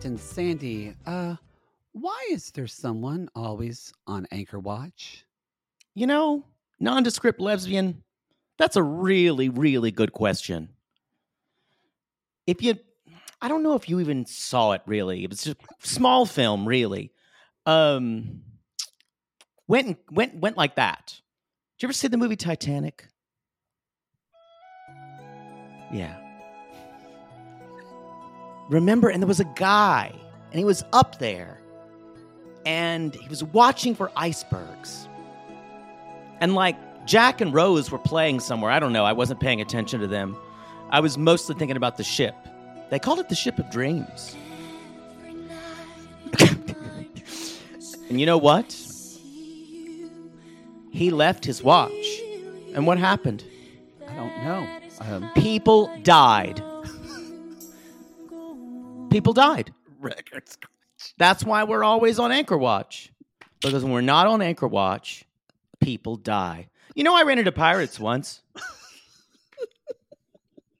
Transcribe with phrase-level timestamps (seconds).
[0.00, 1.36] Captain Sandy, uh,
[1.92, 5.26] why is there someone always on anchor watch?
[5.94, 6.44] You know,
[6.78, 8.02] nondescript lesbian,
[8.56, 10.70] that's a really, really good question.
[12.50, 12.76] If you,
[13.40, 15.22] I don't know if you even saw it really.
[15.22, 17.12] It was just small film, really.
[17.64, 18.40] Um,
[19.68, 21.06] went went went like that.
[21.06, 23.06] Did you ever see the movie Titanic?
[25.92, 26.16] Yeah.
[28.68, 30.12] Remember, and there was a guy,
[30.50, 31.60] and he was up there,
[32.66, 35.08] and he was watching for icebergs.
[36.40, 38.72] And like Jack and Rose were playing somewhere.
[38.72, 39.04] I don't know.
[39.04, 40.36] I wasn't paying attention to them.
[40.90, 42.34] I was mostly thinking about the ship.
[42.90, 44.36] They called it the Ship of Dreams.
[48.08, 48.76] and you know what?
[50.90, 52.20] He left his watch.
[52.74, 53.44] And what happened?
[54.08, 54.66] I don't know.
[55.00, 56.62] Um, People died.
[59.10, 59.72] People died.
[59.98, 60.58] records.
[61.16, 63.12] That's why we're always on Anchor Watch.
[63.60, 65.24] Because when we're not on Anchor Watch,
[65.80, 66.68] people die.
[66.94, 68.42] You know, I ran into pirates once.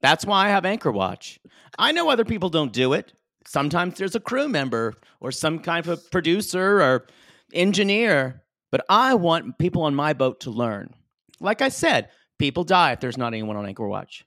[0.00, 1.39] That's why I have Anchor Watch.
[1.80, 3.12] I know other people don't do it.
[3.46, 7.06] Sometimes there's a crew member or some kind of a producer or
[7.54, 10.92] engineer, but I want people on my boat to learn.
[11.40, 14.26] Like I said, people die if there's not anyone on Anchor Watch.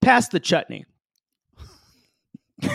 [0.00, 0.84] Pass the chutney.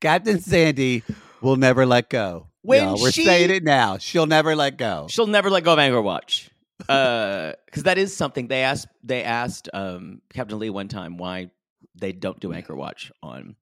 [0.00, 1.02] Captain Sandy
[1.40, 2.48] will never let go.
[2.60, 3.96] When Y'all, we're she- saying it now.
[3.98, 5.06] She'll never let go.
[5.08, 6.50] She'll never let go of Anchor Watch.
[6.78, 8.88] Because that is something they asked.
[9.02, 11.50] They asked um, Captain Lee one time why
[11.94, 13.56] they don't do Anchor Watch on.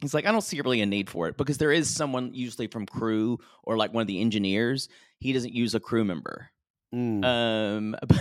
[0.00, 2.68] He's like, I don't see really a need for it because there is someone usually
[2.68, 4.88] from crew or like one of the engineers.
[5.18, 6.50] He doesn't use a crew member.
[6.94, 7.24] Mm.
[7.24, 7.96] Um,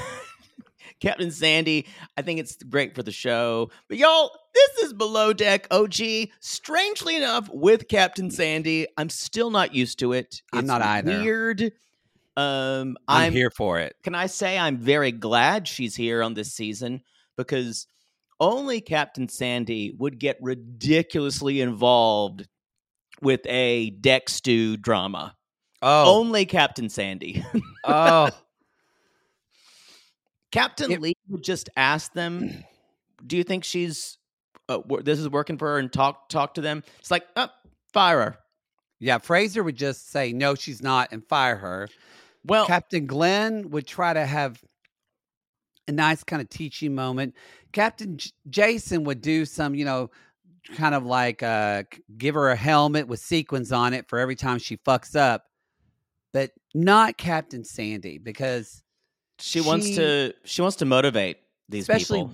[1.00, 1.86] Captain Sandy,
[2.18, 3.70] I think it's great for the show.
[3.88, 6.30] But y'all, this is Below Deck OG.
[6.40, 10.42] Strangely enough, with Captain Sandy, I'm still not used to it.
[10.52, 11.20] I'm not either.
[11.22, 11.74] Weird.
[12.38, 13.96] Um, I'm, here for it.
[14.04, 17.02] Can I say I'm very glad she's here on this season
[17.36, 17.88] because
[18.40, 22.48] only Captain Sandy would get ridiculously involved
[23.22, 25.36] with a deck stew drama.
[25.82, 27.44] Oh, Only Captain Sandy.
[27.84, 28.30] oh,
[30.52, 32.64] Captain It- Lee would just ask them,
[33.26, 34.18] "Do you think she's
[34.70, 36.84] uh, this is working for her?" And talk talk to them.
[37.00, 37.50] It's like, oh,
[37.94, 38.38] fire her.
[39.00, 39.18] yeah.
[39.18, 41.90] Fraser would just say no, she's not, and fire her.
[42.48, 44.62] Well, Captain Glenn would try to have
[45.88, 47.36] a nice kind of teaching moment.
[47.72, 50.10] Captain J- Jason would do some, you know,
[50.76, 51.84] kind of like uh
[52.18, 55.46] give her a helmet with sequins on it for every time she fucks up,
[56.34, 58.84] but not Captain Sandy because
[59.40, 61.38] she, wants to she wants to motivate
[61.70, 62.34] these especially people.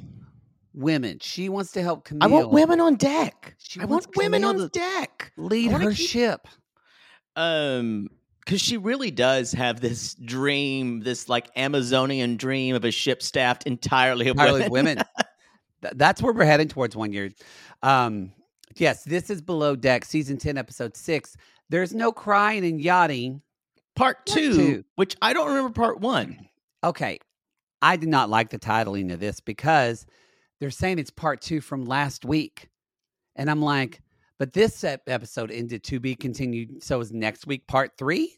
[0.74, 1.20] women.
[1.22, 3.56] She wants to help Camille I want women on deck.
[3.60, 5.32] She I want women on deck.
[5.38, 6.48] lead her keep- ship.
[7.36, 8.10] Um,
[8.45, 13.63] because she really does have this dream, this like Amazonian dream of a ship staffed
[13.66, 14.98] entirely of entirely women.
[15.81, 15.94] women.
[15.95, 17.31] That's where we're heading towards one year.
[17.81, 18.31] Um,
[18.75, 21.36] yes, this is Below Deck, season 10, episode six.
[21.69, 23.42] There's no crying and yachting.
[23.95, 24.84] part two, two.
[24.96, 26.48] which I don't remember part one.
[26.86, 27.18] Okay.
[27.81, 30.06] I did not like the titling of this because
[30.60, 32.68] they're saying it's part two from last week.
[33.38, 34.01] And I'm like,
[34.40, 36.84] but this episode ended to be continued.
[36.84, 38.38] So is next week part three?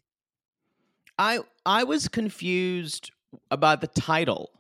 [1.18, 3.12] I I was confused
[3.52, 4.52] about the title.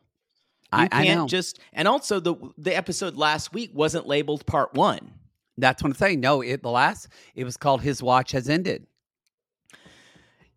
[0.73, 1.27] You I, I can't know.
[1.27, 5.11] just and also the the episode last week wasn't labeled part one.
[5.57, 6.19] That's what I'm saying.
[6.19, 8.87] No, it the last it was called His Watch Has Ended.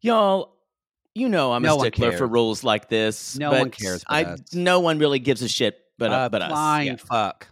[0.01, 0.55] Y'all,
[1.15, 3.37] you know I'm No a stickler for rules like this.
[3.39, 4.41] No one cares I us.
[4.55, 6.51] no one really gives a shit but Uh, but us.
[6.51, 6.97] flying Yeah.
[6.97, 7.49] fuck.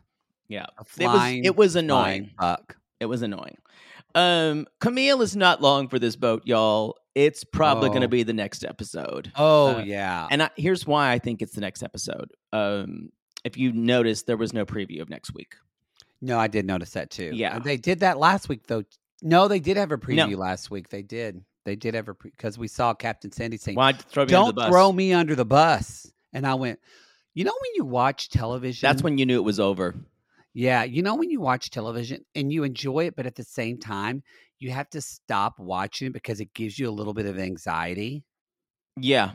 [0.49, 0.67] yeah.
[0.79, 2.31] A It was flying, it was annoying.
[2.41, 2.77] fuck.
[3.01, 3.59] It was annoying.
[4.15, 6.97] Um, Camille is not long for this boat, y'all.
[7.15, 8.11] It's probably going to Oh.
[8.11, 9.33] be the next episode.
[9.37, 10.27] Oh Uh, yeah.
[10.31, 12.31] And I, here's why I think it's the next episode.
[12.53, 13.11] Um,
[13.45, 15.55] if you noticed, there was no preview of next week.
[16.21, 17.31] No, I did notice that too.
[17.35, 17.59] Yeah.
[17.59, 18.83] They did that last week though.
[19.23, 20.03] No, they did have a No.
[20.03, 20.89] preview last week.
[20.89, 21.43] They did.
[21.65, 24.93] They did have a because we saw Captain Sandy saying, Why throw me "Don't throw
[24.93, 26.79] me under the bus," and I went,
[27.35, 29.95] "You know when you watch television, That's when you knew it was over.
[30.57, 33.79] Yeah, you know when you watch television and you enjoy it, but at the same
[33.79, 34.23] time
[34.59, 38.25] you have to stop watching it because it gives you a little bit of anxiety."
[39.01, 39.33] Yeah.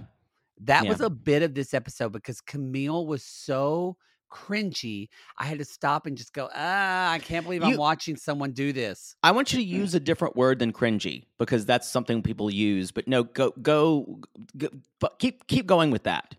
[0.62, 0.89] That Yeah.
[0.89, 3.97] was a bit of this episode because Camille was so
[4.31, 5.09] cringy.
[5.38, 8.71] I had to stop and just go, "Ah, I can't believe I'm watching someone do
[8.71, 12.50] this." I want you to use a different word than cringy because that's something people
[12.51, 12.91] use.
[12.91, 14.19] But no, go go,
[14.57, 14.69] go
[15.00, 16.35] but keep keep going with that.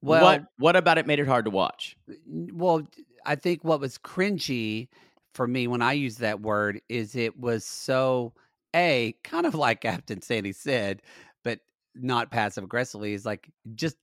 [0.00, 1.96] Well, what what about it made it hard to watch?
[2.26, 2.86] Well,
[3.28, 4.88] I think what was cringy
[5.34, 8.34] for me when I use that word is it was so
[8.74, 11.02] a kind of like Captain Sandy said,
[11.44, 11.60] but
[11.94, 13.14] not passive aggressively.
[13.14, 13.98] Is like just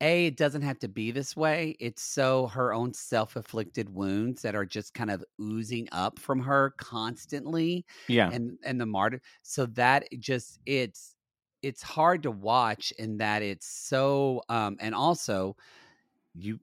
[0.00, 1.76] a it doesn't have to be this way.
[1.80, 6.40] It's so her own self afflicted wounds that are just kind of oozing up from
[6.40, 8.32] her constantly Yeah.
[8.32, 11.16] and and the martyr so that just it's
[11.62, 15.56] it's hard to watch in that it's so um and also
[16.34, 16.60] you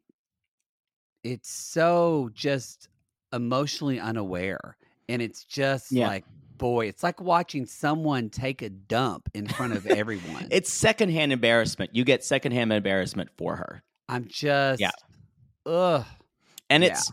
[1.28, 2.90] it's so just
[3.34, 4.78] emotionally unaware
[5.10, 6.08] and it's just Yeah.
[6.08, 6.26] like
[6.58, 11.96] boy it's like watching someone take a dump in front of everyone It's secondhand embarrassment.
[11.96, 13.84] You get secondhand embarrassment for her.
[14.10, 14.92] i'm just Yeah.
[15.66, 16.06] ugh
[16.70, 16.92] and Yeah.
[16.92, 17.12] it's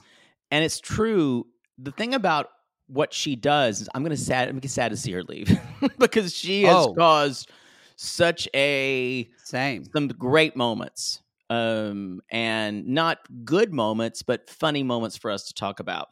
[0.51, 1.47] and it's true.
[1.79, 2.51] The thing about
[2.87, 5.51] what she does is I'm gonna sad I'm gonna sad to see her leave
[5.99, 6.95] because she has Oh.
[6.95, 7.51] caused
[7.97, 15.31] such a same some great moments um and not good moments but funny moments for
[15.31, 16.09] us to talk about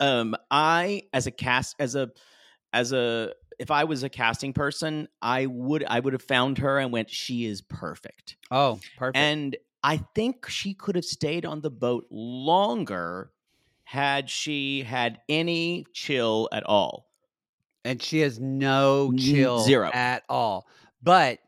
[0.00, 2.10] um i as a cast as a
[2.72, 6.78] as a if i was a casting person i would i would have found her
[6.78, 11.62] and went she is perfect oh perfect and I think she could have stayed on
[11.62, 13.30] the boat longer
[13.84, 17.06] had she had any chill at all.
[17.82, 19.90] and she has no chill zero.
[19.92, 20.66] at all.
[21.02, 21.38] But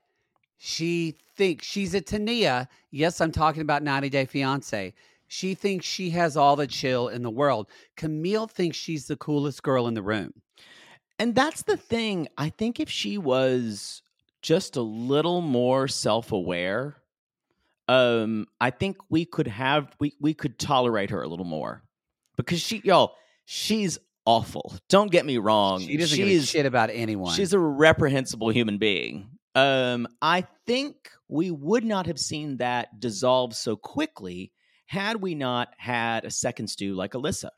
[0.56, 2.68] she thinks she's a Tania.
[2.90, 4.94] Yes, I'm talking about 90 Day Fiance.
[5.28, 7.68] She thinks she has all the chill in the world.
[7.96, 10.34] Camille thinks she's the coolest girl in the room.
[11.18, 12.28] And that's the thing.
[12.36, 14.02] I think if she was
[14.42, 16.96] just a little more self-aware,
[17.88, 21.82] um, I think we could have we we could tolerate her a little more.
[22.36, 23.14] Because she y'all,
[23.44, 24.74] she's awful.
[24.88, 25.80] Don't get me wrong.
[25.80, 27.34] She doesn't give a she's shit about anyone.
[27.34, 29.28] She's a reprehensible human being.
[29.54, 34.52] Um, I think we would not have seen that dissolve so quickly
[34.86, 37.50] had we not had a second stew like Alyssa,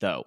[0.00, 0.24] though.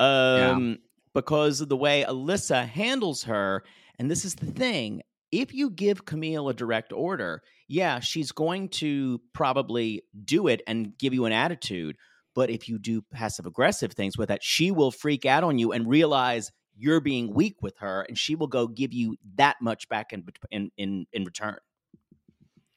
[0.00, 0.78] Um,
[1.14, 3.62] because of the way Alyssa handles her.
[3.98, 8.68] And this is the thing if you give Camille a direct order, yeah, she's going
[8.68, 11.96] to probably do it and give you an attitude.
[12.34, 15.72] But if you do passive aggressive things with that, she will freak out on you
[15.72, 19.88] and realize you're being weak with her, and she will go give you that much
[19.88, 21.56] back in in in, in return.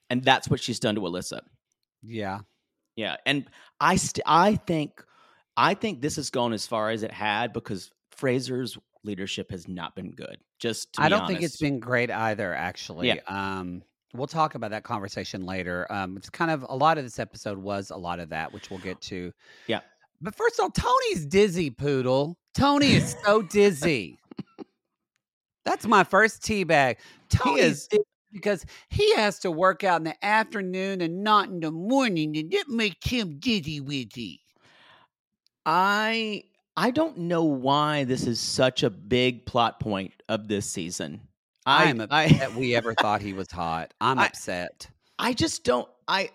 [0.10, 1.42] And that's what she's done to Alyssa.
[2.04, 2.40] yeah.
[2.98, 3.46] Yeah, and
[3.82, 5.04] I st- I think
[5.58, 9.96] I think this has gone as far as it had because Fraser's leadership has not
[9.96, 10.38] been good.
[10.60, 13.08] Just to I don't think it's been great either, actually.
[13.08, 13.20] Yeah.
[13.28, 13.84] Um,
[14.14, 15.86] we'll talk about that conversation later.
[15.90, 18.70] Um, it's kind of a lot of this episode was a lot of that, which
[18.70, 19.34] we'll get to.
[19.68, 19.82] Yeah.
[20.22, 22.38] But first of all, Tony's dizzy, Poodle.
[22.56, 24.18] Tony is so dizzy.
[25.66, 26.98] That's my first tea bag.
[27.30, 27.90] Tony is-
[28.32, 32.52] because he has to work out in the afternoon and not in the morning, and
[32.52, 34.40] that makes him dizzy wizzy.
[35.66, 36.44] I
[36.78, 41.22] I don't know why this is such a big plot point of this season.
[41.66, 43.94] I I'm I, upset we ever thought he was hot.
[44.02, 44.90] I'm I- upset.
[45.18, 46.30] I just don't I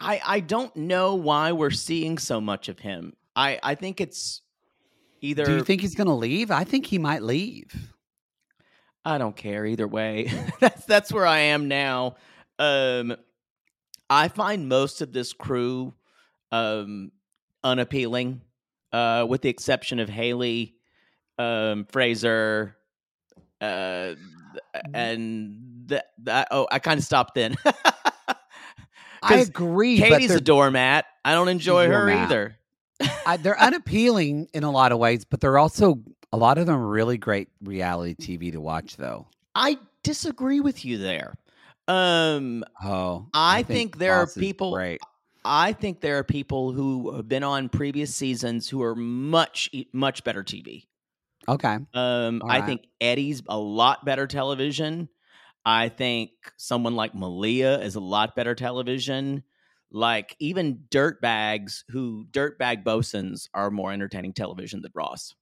[0.00, 3.14] I I don't know why we're seeing so much of him.
[3.36, 4.42] I I think it's
[5.26, 6.50] either Do you think he's going to leave?
[6.50, 7.92] I think he might leave.
[9.04, 10.32] I don't care either way.
[10.60, 12.16] that's that's where I am now.
[12.58, 13.16] Um
[14.08, 15.94] I find most of this crew
[16.52, 17.10] um,
[17.64, 18.42] unappealing,
[18.92, 20.76] uh, with the exception of Haley,
[21.38, 22.76] um, Fraser,
[23.60, 24.14] uh,
[24.94, 26.48] and that.
[26.50, 27.56] oh, I kind of stopped then.
[29.22, 29.98] I agree.
[29.98, 31.06] Katie's a doormat.
[31.24, 32.18] I don't enjoy her doormat.
[32.18, 32.56] either.
[33.26, 36.00] I, they're unappealing in a lot of ways, but they're also
[36.32, 39.26] a lot of them really great reality TV to watch, though.
[39.54, 41.34] I disagree with you there.
[41.88, 45.00] Um, Oh, I think there are people- Great.
[45.48, 50.24] I think there are people who have been on previous seasons who are much much
[50.24, 50.86] better TV.
[51.48, 51.78] Okay.
[51.94, 55.08] Um, All I think Eddie's a lot better television.
[55.64, 59.44] I think someone like Malia is a lot better television.
[59.90, 65.34] Like even dirtbags who dirtbag bosuns are more entertaining television than Ross.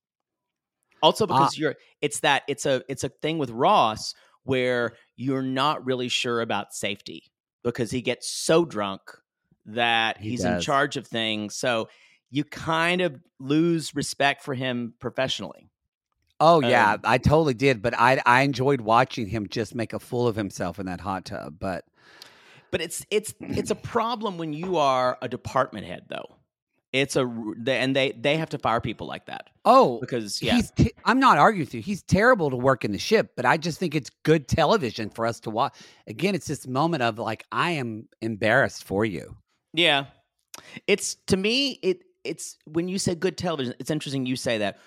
[1.03, 1.27] Also Ah.
[1.27, 6.09] because you're it's that it's a it's a thing with Ross where you're not really
[6.09, 7.25] sure about safety
[7.63, 9.01] because he gets so drunk
[9.67, 11.57] that He he's in charge of things.
[11.57, 11.89] So
[12.31, 15.71] you kind of lose respect for him professionally.
[16.41, 17.81] Oh yeah, Um, I totally did.
[17.81, 21.25] But I I enjoyed watching him just make a fool of himself in that hot
[21.25, 21.57] tub.
[21.59, 21.85] But
[22.75, 26.27] But it's it's it's a problem when you are a department head, though.
[26.93, 27.23] It's a
[27.69, 30.61] and they they have to fire people like that oh, because yeah.
[30.75, 31.81] T- I'm not arguing with you.
[31.81, 35.25] He's terrible to work in the ship, but I just think it's good television for
[35.25, 35.73] us to watch.
[36.09, 39.37] Again, it's this moment of like I am embarrassed for you.
[39.73, 40.07] yeah.
[40.89, 43.75] It's to me it it's when you say good television.
[43.79, 44.79] It's interesting you say that.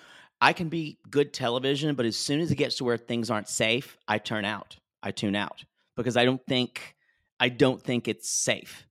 [0.42, 3.48] I can be good television, but as soon as it gets to where things aren't
[3.48, 4.76] safe, I turn out.
[5.02, 5.64] I tune out
[5.96, 6.94] because I don't think
[7.40, 8.86] I don't think it's safe.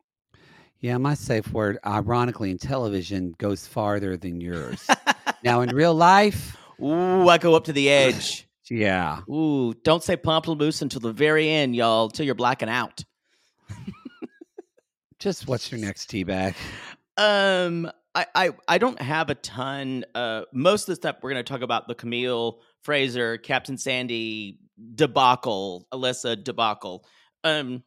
[0.80, 4.88] Yeah, my safe word, ironically, in television goes farther than yours.
[5.44, 8.48] now, in real life, Ooh, I go up to the edge.
[8.70, 13.04] yeah, Ooh, don't say pamplemousse until the very end, y'all, till you're blacking out.
[15.20, 16.54] just what's your next tea bag?
[17.18, 20.06] Um, I, I, I don't have a ton.
[20.14, 24.60] Uh, most of the stuff we're going to talk about the Camille Fraser, Captain Sandy
[24.96, 27.04] debacle, Alyssa debacle.
[27.44, 27.84] Um,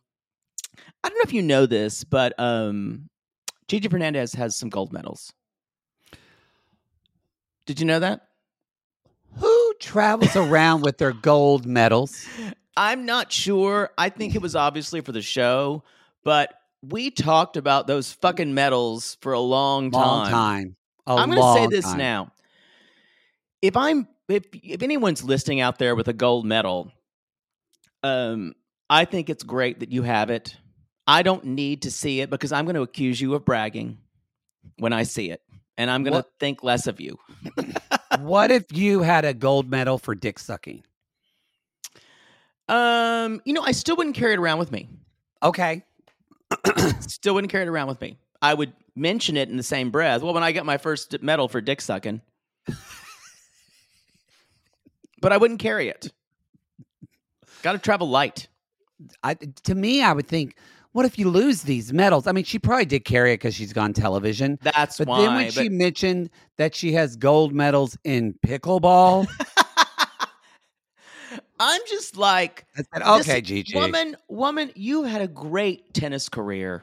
[1.03, 3.09] I don't know if you know this, but um,
[3.69, 5.33] Gigi Fernandez has some gold medals.
[7.67, 8.27] Did you know that?
[9.37, 12.27] Who travels around with their gold medals?
[12.77, 13.91] I'm not sure.
[13.97, 15.85] I think it was obviously for the show,
[16.25, 20.01] but we talked about those fucking medals for a long time.
[20.03, 20.77] Long time.
[21.07, 21.99] A I'm going to say this time.
[21.99, 22.33] now.
[23.63, 26.91] If I'm if if anyone's listening out there with a gold medal,
[28.03, 28.55] um,
[28.91, 30.57] I think it's great that you have it.
[31.07, 33.99] I don't need to see it because I'm going to accuse you of bragging
[34.79, 35.41] when I see it,
[35.79, 37.19] and I'm going to think less of you.
[38.19, 40.83] what if you had a gold medal for dick sucking?
[42.69, 44.89] Um, you know, I still wouldn't carry it around with me.
[45.43, 45.85] Okay.
[47.01, 48.17] Still wouldn't carry it around with me.
[48.43, 50.23] I would mention it in the same breath.
[50.23, 52.21] Well, when I got my first medal for dick sucking,
[55.21, 56.13] but I wouldn't carry it.
[57.63, 58.47] Got to travel light.
[59.23, 60.57] I, to me, I would think,
[60.93, 62.27] what if you lose these medals?
[62.27, 64.59] I mean, she probably did carry it because she's gone television.
[64.63, 65.23] That's But why.
[65.23, 69.29] then when but- she mentioned that she has gold medals in pickleball,
[71.61, 73.75] I'm just like, said, okay, Gigi.
[73.75, 76.83] woman, woman, you had a great tennis career.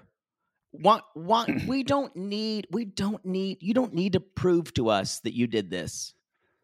[0.72, 1.04] What?
[1.16, 1.50] What?
[1.66, 2.68] we don't need.
[2.72, 3.58] We don't need.
[3.62, 6.14] You don't need to prove to us that you did this.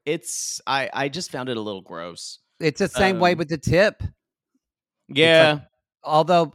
[0.05, 0.62] It's.
[0.67, 0.89] I.
[0.93, 2.39] I just found it a little gross.
[2.60, 4.03] It's the same way um, with the tip.
[5.15, 5.60] Yeah.
[6.03, 6.53] Although,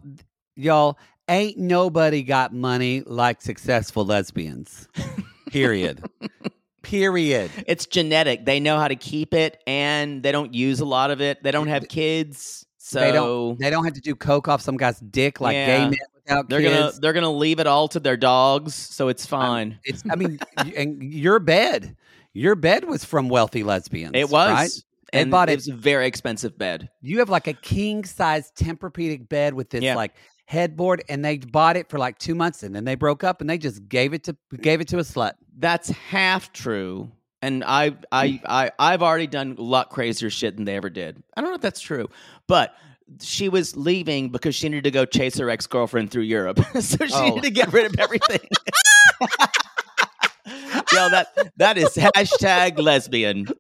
[0.57, 0.99] y'all,
[1.29, 4.89] ain't nobody got money like successful lesbians.
[5.51, 6.05] Period.
[6.83, 7.51] Period.
[7.67, 8.45] it's genetic.
[8.45, 11.43] They know how to keep it, and they don't use a lot of it.
[11.43, 13.59] They don't have kids, so They don't.
[13.59, 16.61] They don't have to do coke off some guy's dick like gay men without they're
[16.61, 16.77] kids.
[16.79, 19.79] gonna they're gonna leave it all to their dogs, so it's fine.
[19.85, 20.03] It's.
[20.11, 20.39] I mean,
[20.77, 21.97] and your bed,
[22.33, 24.13] your bed was from wealthy lesbians.
[24.15, 24.51] it was.
[24.51, 24.71] right?
[25.13, 26.91] They And bought it it- was a very expensive bed.
[27.01, 29.95] You have like a king size Tempur-Pedic bed with this Yeah.
[29.97, 30.13] like
[30.47, 33.49] headboard, and they bought it for like two months, and then they broke up, and
[33.49, 35.33] they just gave it to gave it to a slut.
[35.59, 37.11] That's half true.
[37.41, 38.41] And I, I, mm.
[38.47, 41.23] I, I've already done a lot crazier shit than they ever did.
[41.37, 42.09] I don't know if that's true,
[42.49, 42.75] but
[43.23, 47.07] she was leaving because she needed to go chase her ex girlfriend through Europe, so
[47.07, 47.29] she Oh.
[47.29, 48.41] needed to get rid of everything.
[50.93, 53.47] Yo, that that is hashtag lesbian.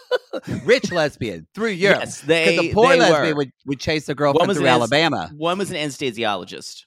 [0.64, 2.00] Rich lesbian through Europe.
[2.00, 5.30] Yes, they the poor they lesbian would, would chase a girlfriend was through an Alabama.
[5.36, 6.84] One was an anesthesiologist.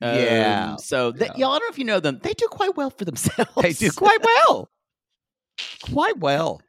[0.00, 0.76] Um, Yeah.
[0.76, 1.32] So they, Yeah.
[1.36, 2.20] y'all, I don't know if you know them.
[2.22, 3.50] They do quite well for themselves.
[3.60, 4.68] They do quite well.
[5.92, 6.60] Quite well.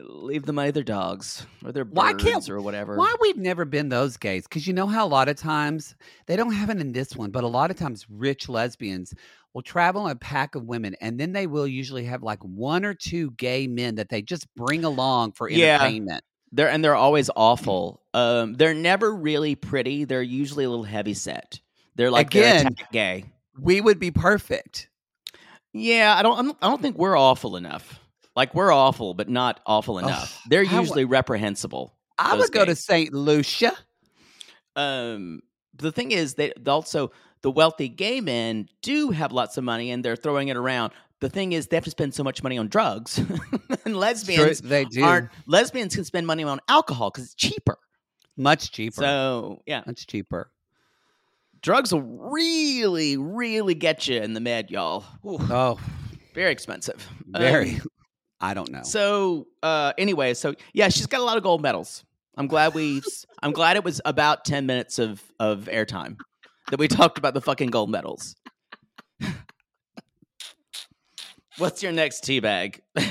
[0.00, 2.96] Leave them money their dogs or their birds Why can't- or whatever.
[2.96, 4.44] Why we've never been those gays?
[4.44, 5.94] Because you know how a lot of times
[6.26, 9.14] they don't have it in this one, but a lot of times rich lesbians
[9.54, 12.84] will travel in a pack of women, and then they will usually have like one
[12.84, 15.76] or two gay men that they just bring along for Yeah.
[15.76, 16.22] entertainment.
[16.52, 18.02] They're and they're always awful.
[18.14, 20.04] Um, they're never really pretty.
[20.04, 21.60] They're usually a little heavy set.
[21.96, 23.24] They're like they're Again- gay.
[23.60, 24.88] We would be perfect.
[25.72, 27.98] Yeah, I don't- I don't think we're awful enough.
[28.38, 30.40] Like we're awful, but not awful enough.
[30.48, 31.92] They're I wa- usually reprehensible.
[32.16, 32.84] I would go to gays.
[32.84, 33.12] St.
[33.12, 33.72] Lucia.
[34.76, 35.40] Um,
[35.74, 37.10] the thing is, they also
[37.42, 40.92] the wealthy gay men do have lots of money, and they're throwing it around.
[41.20, 43.18] The thing is, they have to spend so much money on drugs,
[43.84, 45.02] and lesbians they do.
[45.02, 45.30] aren't.
[45.46, 47.76] Lesbians can spend money on alcohol because it's cheaper.
[48.36, 49.00] Much cheaper.
[49.02, 50.52] So yeah, Much cheaper.
[51.60, 55.04] drugs will really, really get you in the med, y'all.
[55.26, 55.80] Ooh, Oh,
[56.34, 57.04] very expensive.
[57.34, 57.80] Um, very.
[58.40, 58.82] I don't know.
[58.82, 62.04] So uh anyway, so yeah, she's got a lot of gold medals.
[62.36, 63.02] I'm glad we
[63.42, 66.16] I'm glad it was about 10 minutes of of airtime
[66.70, 68.36] that we talked about the fucking gold medals.
[71.58, 72.82] What's your next tea bag?
[72.96, 73.02] Uh,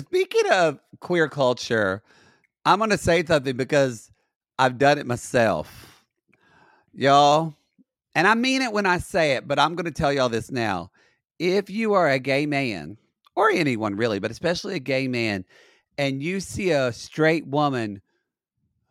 [0.00, 2.02] Speaking of queer culture,
[2.64, 4.10] I'm going to say something because
[4.58, 6.04] I've done it myself.
[6.92, 7.54] Y'all,
[8.14, 10.50] and I mean it when I say it, but I'm going to tell y'all this
[10.50, 10.90] now.
[11.38, 12.96] If you are a gay man,
[13.38, 15.44] or anyone really, but especially a gay man,
[15.96, 18.02] and you see a straight woman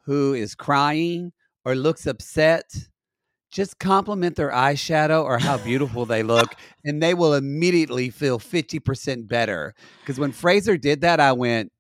[0.06, 1.34] who is crying
[1.66, 2.74] or looks upset,
[3.52, 9.28] just compliment their eyeshadow or how beautiful they look, and they will immediately feel 50%
[9.28, 9.74] better.
[10.02, 11.72] Because when Fraser did that, I went,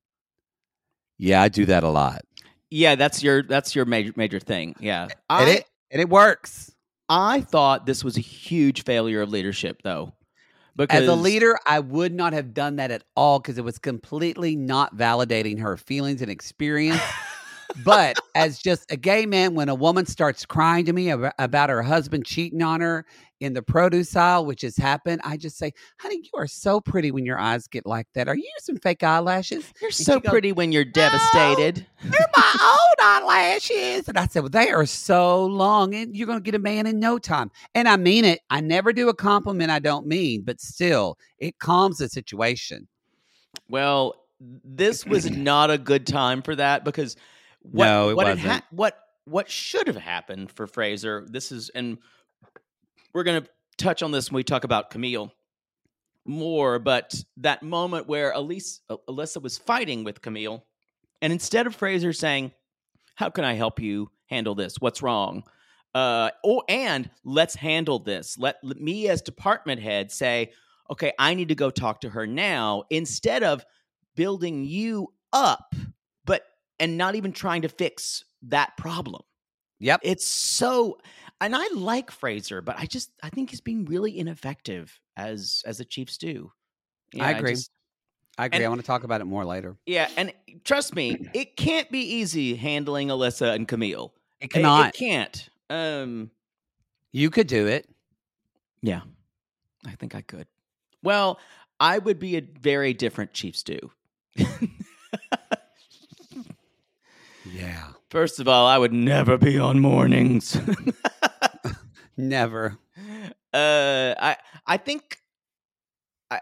[1.18, 2.22] Yeah, I do that a lot.
[2.70, 4.76] yeah, that's your that's your major major thing.
[4.80, 5.08] Yeah.
[5.30, 6.74] and it and it works.
[7.10, 10.14] I thought this was a huge failure of leadership though.
[10.78, 13.80] Because As a leader, I would not have done that at all because it was
[13.80, 17.02] completely not validating her feelings and experience.
[17.84, 21.72] but as just a gay man, when a woman starts crying to me ab- about
[21.72, 23.06] her husband cheating on her
[23.40, 27.12] in the produce aisle, which has happened, I just say, honey, you are so pretty
[27.12, 28.28] when your eyes get like that.
[28.28, 29.72] Are you using fake eyelashes?
[29.82, 31.86] you're and so goes, pretty when you're devastated.
[32.04, 34.08] They're my old eyelashes.
[34.08, 36.88] And I said, Well, they are so long, and you're going to get a man
[36.88, 37.52] in no time.
[37.76, 38.40] And I mean it.
[38.50, 42.88] I never do a compliment I don't mean, but still, it calms the situation.
[43.70, 47.16] Well, this was not a good time for that because
[47.62, 48.64] what, No, it what wasn't.
[48.72, 51.26] what what should have happened for Fraser.
[51.30, 51.98] This is, and
[53.14, 55.32] we're going to touch on this when we talk about Camille
[56.26, 56.80] more.
[56.80, 60.66] But that moment where Elise, uh, Alyssa was fighting with Camille,
[61.22, 62.52] and instead of Fraser saying,
[63.16, 64.76] "How can I help you handle this?
[64.80, 65.44] What's wrong?"
[65.96, 68.38] Uh, oh, and let's handle this.
[68.38, 70.52] Let, let me, as department head, say,
[70.92, 73.66] "Okay, I need to go talk to her now," instead of
[74.16, 75.74] building you up,
[76.26, 76.44] but
[76.80, 79.22] and not even trying to fix that problem.
[79.80, 80.02] Yep.
[80.04, 80.98] It's so
[81.42, 85.80] and I like Fraser, but I just I think he's being really ineffective as as
[85.80, 86.52] a chief stew.
[87.20, 87.52] I agree.
[87.54, 87.72] just-
[88.40, 88.58] I agree.
[88.58, 89.78] And- I want to talk about it more later.
[89.86, 90.32] yeah, and
[90.64, 94.14] trust me, it can't be easy handling Alyssa and Camille.
[94.40, 94.90] It It- cannot.
[94.90, 95.50] It, can't.
[95.70, 96.32] Um
[97.12, 97.90] you could do it.
[98.82, 99.02] yeah.
[99.86, 100.48] I think I could.
[101.02, 101.40] Well,
[101.80, 103.92] I would be a very different Chiefs stew.
[107.46, 107.88] Yeah.
[108.10, 110.58] First of all, I would never be on mornings.
[112.18, 112.78] Never.
[113.54, 115.18] Uh, I I think
[116.32, 116.40] I,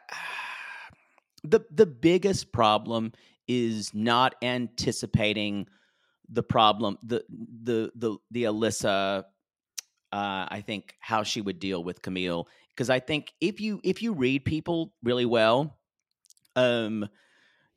[1.44, 3.14] the the biggest problem
[3.48, 5.68] is not anticipating
[6.30, 9.24] the problem the the the the Alyssa.
[10.12, 14.02] Uh, I think how she would deal with Camille because I think if you if
[14.02, 15.78] you read people really well,
[16.56, 17.10] um,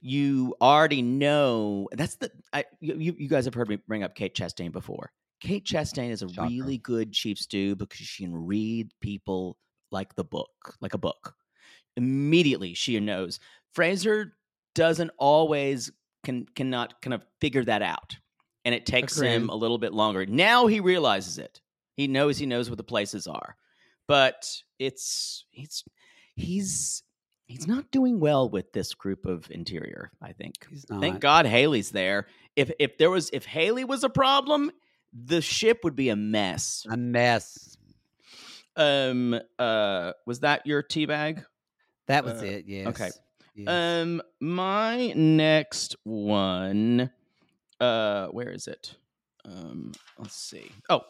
[0.00, 4.34] you already know that's the I you you guys have heard me bring up Kate
[4.34, 5.10] Chastain before.
[5.40, 6.48] Kate Chastain is a Shocker.
[6.48, 9.56] really good chief stew because she can read people
[9.90, 11.34] like the book, like a book.
[11.96, 13.40] Immediately, she knows.
[13.72, 14.34] Fraser
[14.74, 15.90] doesn't always
[16.24, 18.16] can cannot kind of figure that out,
[18.64, 20.26] and it takes him a little bit longer.
[20.26, 21.60] Now he realizes it.
[21.96, 23.56] He knows he knows what the places are,
[24.06, 25.84] but it's it's
[26.36, 27.02] he's
[27.48, 30.12] he's not doing well with this group of interior.
[30.22, 30.66] I think.
[30.70, 31.00] He's not.
[31.00, 32.26] Thank God Haley's there.
[32.54, 34.70] If if there was if Haley was a problem,
[35.12, 36.86] the ship would be a mess.
[36.88, 37.76] A mess.
[38.76, 41.44] Um uh was that your tea bag?
[42.06, 42.64] That was Uh, it.
[42.68, 42.86] Yes.
[42.88, 43.10] okay.
[43.56, 43.68] Yes.
[43.68, 47.10] Um my next one
[47.80, 48.94] uh where is it?
[49.44, 50.70] Um let's see.
[50.88, 51.00] Oh.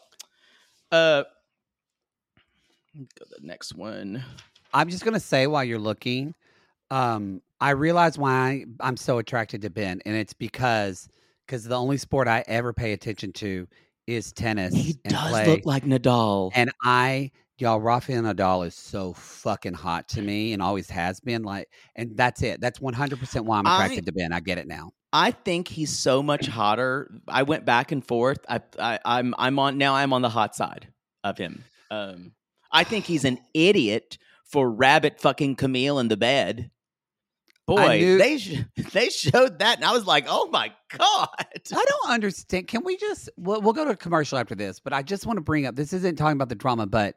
[0.91, 1.23] Uh
[2.95, 4.23] go to the next one.
[4.73, 6.35] I'm just gonna say while you're looking,
[6.91, 11.07] Um, I realize why I'm so attracted to Ben, and it's because
[11.45, 13.67] because the only sport I ever pay attention to
[14.07, 14.73] is tennis.
[14.73, 15.45] He does play.
[15.47, 16.51] look like Nadal.
[16.55, 21.43] And I, y'all, Rafael Nadal is so fucking hot to me and always has been.
[21.43, 22.61] Like, and that's it.
[22.61, 24.31] That's 100% why I'm I- attracted to Ben.
[24.31, 24.91] I get it now.
[25.11, 27.09] I think he's so much hotter.
[27.27, 28.37] I went back and forth.
[28.47, 29.95] I, I I'm I'm on now.
[29.95, 30.87] I'm on the hot side
[31.23, 31.63] of him.
[31.89, 32.33] Um,
[32.71, 36.71] I think he's an idiot for rabbit fucking Camille in the bed.
[37.65, 41.29] Boy, knew- they sh- they showed that, and I was like, oh my god.
[41.39, 42.67] I don't understand.
[42.67, 45.37] Can we just, we'll, we'll go to a commercial after this, but I just want
[45.37, 47.15] to bring up this isn't talking about the drama, but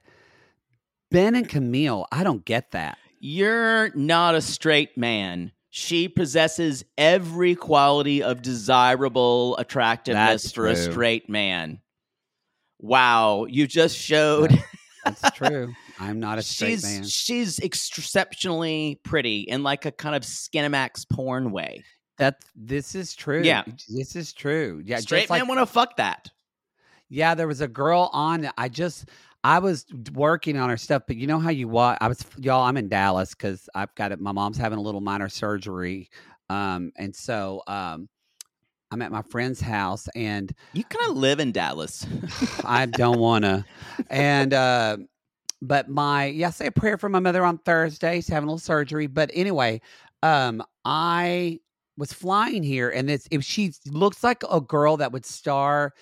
[1.10, 2.98] Ben and Camille, I don't get that.
[3.18, 5.52] You're not a straight man.
[5.70, 11.80] She possesses every quality of desirable attractiveness That's for a straight man.
[12.78, 14.62] Wow, you just showed.
[15.04, 15.72] That's true.
[15.98, 17.04] I'm not a straight she's man.
[17.04, 21.84] she's exceptionally pretty in like a kind of Skinemax porn way.
[22.18, 23.42] That this is true.
[23.42, 23.64] Yeah.
[23.88, 24.82] this is true.
[24.84, 26.30] Yeah, Straight just like man want to fuck that.
[27.08, 28.48] Yeah, there was a girl on.
[28.56, 29.06] I just
[29.44, 31.98] I was working on her stuff, but you know how you watch.
[32.00, 32.64] I was y'all.
[32.64, 34.20] I'm in Dallas because I've got it.
[34.20, 36.10] My mom's having a little minor surgery,
[36.48, 38.08] um, and so um,
[38.92, 42.06] I'm at my friend's house, and You kind of live in Dallas.
[42.64, 43.64] I don't want to.
[44.08, 44.98] And uh,
[45.62, 48.16] but my yeah, I say a prayer for my mother on Thursday.
[48.16, 49.80] She's having a little surgery, but anyway,
[50.22, 51.60] um, I
[51.96, 55.94] was flying here, and this if she looks like a girl that would star,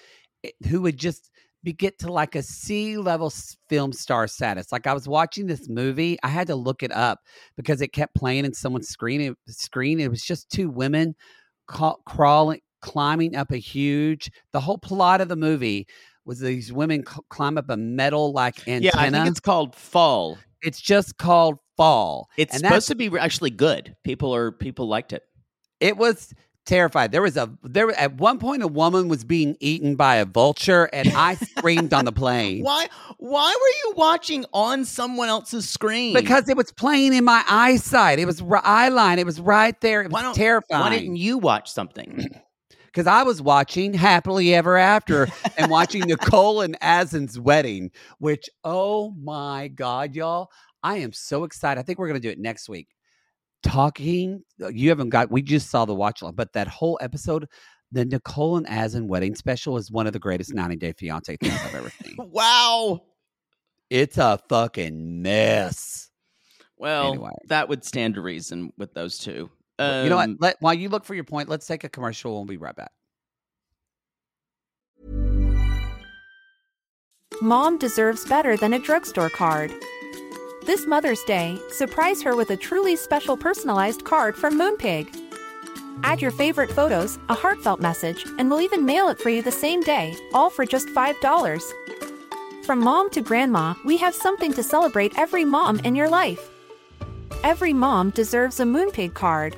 [0.68, 1.31] who would just
[1.62, 3.31] be get to like a C level
[3.68, 4.73] film star status.
[4.73, 7.20] Like I was watching this movie, I had to look it up
[7.57, 9.35] because it kept playing in someone's screen.
[9.46, 10.01] Screen.
[10.01, 11.14] It was just two women
[11.66, 14.31] ca- crawling, climbing up a huge.
[14.53, 15.87] The whole plot of the movie
[16.24, 18.80] was these women c- climb up a metal like antenna.
[18.85, 20.38] Yeah, I think it's called Fall.
[20.62, 22.28] it's just called Fall.
[22.37, 23.96] It's And supposed to be actually good.
[24.04, 25.22] People are people liked it.
[25.80, 26.35] It was
[26.66, 27.11] terrified.
[27.11, 30.90] There was a there at one point a woman was being eaten by a vulture,
[30.92, 36.12] and I screamed on the plane Why why were you watching on someone else's screen?
[36.14, 38.18] because it was playing in my eyesight.
[38.18, 39.18] It was r- eye line.
[39.18, 40.02] It was right there.
[40.02, 40.80] It why was don't terrifying.
[40.83, 42.28] Why didn't you watch something?
[42.92, 49.12] because I was watching Happily Ever After and watching Nicole and Azan's wedding, which, oh
[49.12, 50.50] my God, y'all,
[50.83, 51.79] I am so excited.
[51.81, 52.88] I think we're going to do it next week.
[53.62, 57.46] Talking, uh, you haven't got, we just saw the watch along, but that whole episode,
[57.92, 61.61] the Nicole and Azan wedding special is one of the greatest 90 Day Fiance things
[61.64, 62.16] I've ever seen.
[62.18, 63.00] wow.
[63.90, 66.09] It's a fucking mess.
[66.79, 67.31] Well, Anyway.
[67.48, 69.50] that would stand to reason with those two.
[69.81, 70.29] You know what?
[70.29, 72.62] Um, Let, while you look for your point, let's take a commercial and we'll be
[72.62, 72.93] right back.
[77.43, 79.73] Mom deserves better than a drugstore card.
[80.66, 85.09] This Mother's Day, surprise her with a truly special personalized card from Moonpig.
[86.03, 89.51] Add your favorite photos, a heartfelt message, and we'll even mail it for you the
[89.51, 91.62] same day, all for just $5.
[92.64, 96.51] From mom to grandma, we have something to celebrate every mom in your life.
[97.43, 99.57] Every mom deserves a Moonpig card.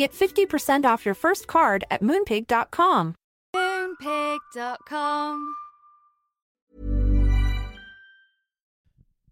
[0.00, 3.14] Get 50% off your first card at moonpig.com.
[3.54, 5.54] Moonpig.com.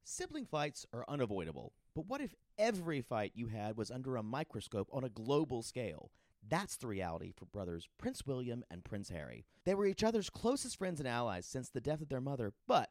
[0.04, 4.90] Sibling fights are unavoidable, but what if every fight you had was under a microscope
[4.92, 6.10] on a global scale?
[6.46, 9.46] That's the reality for brothers Prince William and Prince Harry.
[9.64, 12.90] They were each other's closest friends and allies since the death of their mother, but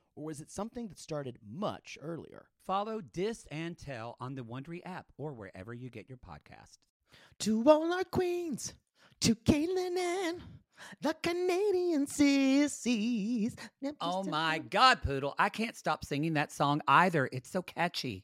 [0.15, 2.47] or is it something that started much earlier?
[2.65, 6.77] Follow Dis and Tell on the Wondery app or wherever you get your podcasts.
[7.39, 8.73] To all our queens,
[9.21, 10.41] to Caitlin and
[11.01, 13.55] the Canadian sissies.
[13.99, 15.35] Oh my God, Poodle.
[15.37, 17.29] I can't stop singing that song either.
[17.31, 18.23] It's so catchy.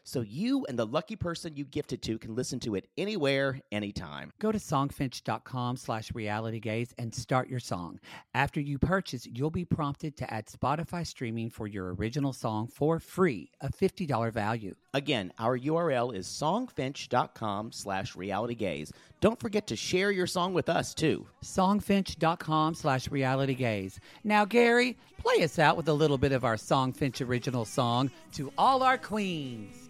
[0.03, 4.31] so you and the lucky person you gifted to can listen to it anywhere, anytime.
[4.39, 7.99] Go to songfinch.com slash realitygaze and start your song.
[8.33, 12.99] After you purchase, you'll be prompted to add Spotify streaming for your original song for
[12.99, 14.75] free, a $50 value.
[14.93, 18.91] Again, our URL is songfinch.com slash realitygaze.
[19.21, 21.27] Don't forget to share your song with us, too.
[21.43, 23.99] Songfinch.com slash realitygaze.
[24.23, 28.51] Now, Gary, play us out with a little bit of our Songfinch original song, To
[28.57, 29.89] All Our Queens.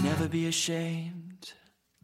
[0.00, 1.52] never be ashamed.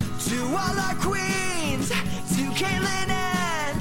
[0.01, 3.81] To all our queens, to Caitlin and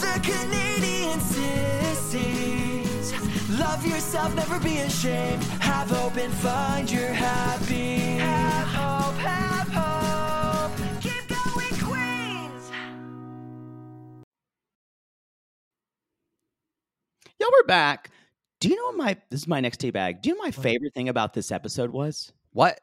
[0.00, 3.12] the Canadian sissies.
[3.58, 5.42] Love yourself, never be ashamed.
[5.60, 7.96] Have hope and find your happy.
[8.18, 10.72] Have hope, have hope.
[11.02, 12.70] Keep going, Queens.
[17.38, 18.10] Y'all, we're back.
[18.60, 20.22] Do you know what my this is my next tea bag?
[20.22, 22.32] Do you know what my favorite thing about this episode was?
[22.52, 22.80] What?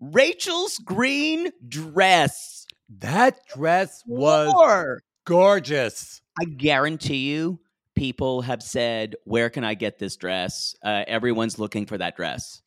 [0.00, 2.66] Rachel's green dress.
[2.98, 6.20] That dress was Or, gorgeous.
[6.40, 7.58] I guarantee you,
[7.94, 12.62] people have said, "Where can I get this dress?" Uh, everyone's looking for that dress.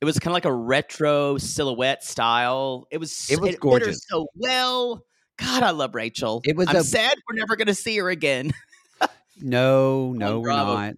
[0.00, 2.86] It was kind of like a retro silhouette style.
[2.90, 3.28] It was.
[3.30, 4.00] It was her gorgeous.
[4.08, 5.02] so well.
[5.38, 6.42] God, I love Rachel.
[6.44, 8.52] It was I'm a- sad we're never going to see her again.
[9.40, 10.94] No, no, we're not.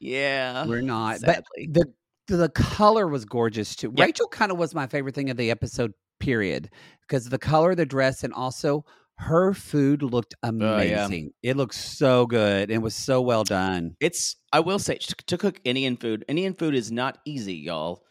[0.00, 1.20] yeah, We're not.
[1.20, 1.66] sadly.
[1.68, 1.92] But the
[2.36, 3.92] the color was gorgeous too.
[3.96, 4.06] Yep.
[4.06, 5.92] Rachel kind of was my favorite thing of the episode.
[6.18, 6.68] Period,
[7.00, 8.84] because the color of the dress and also
[9.16, 11.06] her food looked Oh, yeah.
[11.06, 11.32] amazing.
[11.42, 13.96] It looked so good and was so well done.
[14.00, 16.26] It's I will say to, cook Indian food.
[16.28, 18.02] Indian food is not easy, y'all.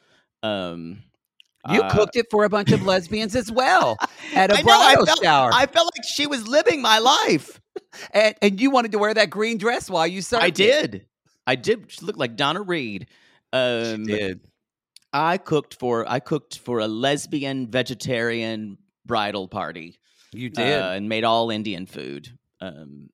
[0.41, 1.03] Um,
[1.69, 3.95] You uh, cooked it for a bunch of lesbians as well
[4.35, 7.61] at a I know, I felt- shower, I felt like she was living my life.
[8.11, 10.43] and, and you wanted to wear that green dress while you served.
[10.43, 10.55] I it.
[10.55, 11.05] did.
[11.45, 11.91] I did.
[11.91, 13.05] She looked like Donna Reed.
[13.53, 14.41] Um, She did.
[15.11, 19.97] I cooked for I cooked for a lesbian vegetarian bridal party.
[20.31, 20.81] You uh, did.
[20.81, 22.29] and made all Indian food.
[22.61, 23.09] Um,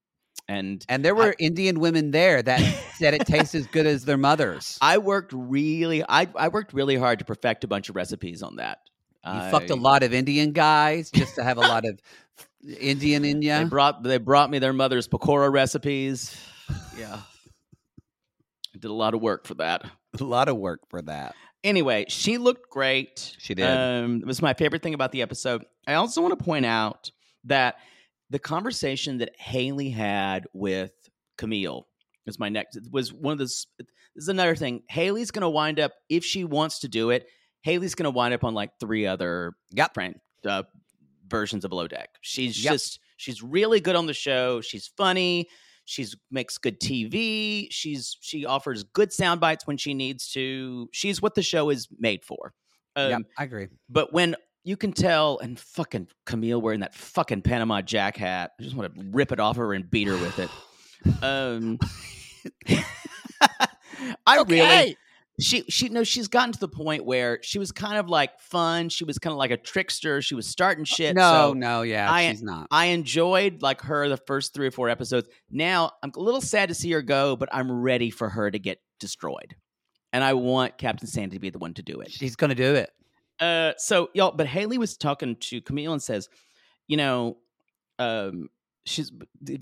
[0.47, 2.59] and and there were Indian women there that
[2.97, 4.77] said it tastes as good as their mothers.
[4.81, 8.57] I worked really I I worked really hard to perfect a bunch of recipes on
[8.57, 8.79] that.
[9.25, 11.99] You fucked a I- lot of Indian guys just to have a lot of
[12.79, 16.35] Indian in They brought they brought me their mother's pakora recipes.
[16.97, 17.19] Yeah.
[18.73, 19.85] I did a lot of work for that.
[20.21, 21.35] A lot of work for that.
[21.63, 23.35] Anyway, she looked great.
[23.39, 23.65] She did.
[23.65, 25.65] Um, it was my favorite thing about the episode.
[25.87, 27.11] I also want to point out
[27.45, 27.75] that
[28.29, 30.91] the conversation that Haley had with
[31.37, 31.87] Camille
[32.27, 32.75] is my next.
[32.75, 33.67] It was one of those.
[33.79, 33.87] This
[34.23, 34.83] is another thing.
[34.89, 37.27] Haley's going to wind up if she wants to do it.
[37.61, 39.93] Haley's going to wind up on like three other Yep.
[39.95, 40.15] friend
[40.47, 40.63] uh,
[41.27, 42.09] versions of Below Deck.
[42.21, 42.73] She's Yep.
[42.73, 44.61] just she's really good on the show.
[44.61, 45.47] She's funny.
[45.85, 47.67] She's makes good TV.
[47.71, 50.89] She's she offers good sound bites when she needs to.
[50.91, 52.53] She's what the show is made for.
[52.95, 53.67] Um, yep, I agree.
[53.89, 58.63] But when you can tell, and fucking Camille wearing that fucking Panama Jack hat, I
[58.63, 60.49] just want to rip it off her and beat her with it.
[61.21, 61.77] Um,
[64.25, 64.59] I Okay.
[64.61, 64.97] really
[65.39, 68.89] she she no she's gotten to the point where she was kind of like fun.
[68.89, 70.21] She was kind of like a trickster.
[70.21, 71.15] She was starting shit.
[71.15, 72.67] no, so no, yeah, I- she's not.
[72.71, 75.27] I enjoyed like her the first three or four episodes.
[75.49, 78.59] Now I'm a little sad to see her go, but I'm ready for her to
[78.59, 79.55] get destroyed,
[80.13, 82.11] and I want Captain Sandy to be the one to do it.
[82.11, 82.89] She's gonna do it.
[83.39, 86.29] Uh, so y'all, but Haley was talking to Camille and says,
[86.87, 87.35] you know,
[87.99, 88.47] um,
[88.85, 89.11] she's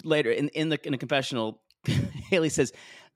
[0.03, 1.62] later in in the in a confessional.
[2.29, 2.71] Haley says,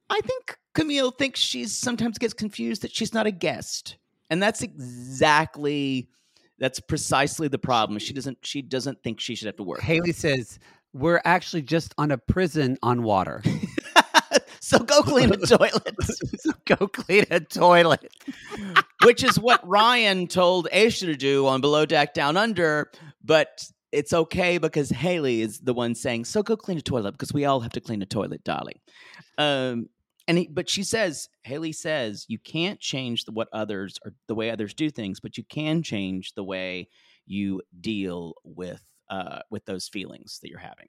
[0.10, 3.98] I think Camille thinks she's sometimes gets confused that she's not a guest,
[4.30, 6.08] and that's exactly
[6.60, 7.98] that's precisely the problem.
[7.98, 9.82] She doesn't she doesn't think she should have to work.
[9.82, 10.60] Haley says
[10.94, 13.42] we're actually just on a prison on water.
[14.60, 15.96] so go clean a toilet.
[16.04, 18.12] so go clean a toilet.
[19.04, 22.92] which is what Ryan told Aesha to do on Below Deck Down Under.
[23.24, 27.34] But it's okay because Haley is the one saying, "So go clean a toilet because
[27.34, 28.80] we all have to clean a toilet, darling."
[29.40, 29.90] Um,
[30.28, 34.36] and he, but she says, Haley says, you can't change the, what others or the
[34.36, 36.90] way others do things, but you can change the way
[37.26, 40.88] you deal with uh, with those feelings that you're having.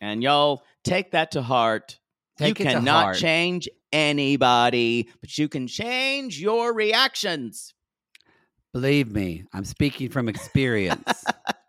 [0.00, 1.98] And y'all take that to heart.
[2.38, 3.16] Take you cannot heart.
[3.18, 7.74] change anybody, but you can change your reactions.
[8.72, 11.24] Believe me, I'm speaking from experience.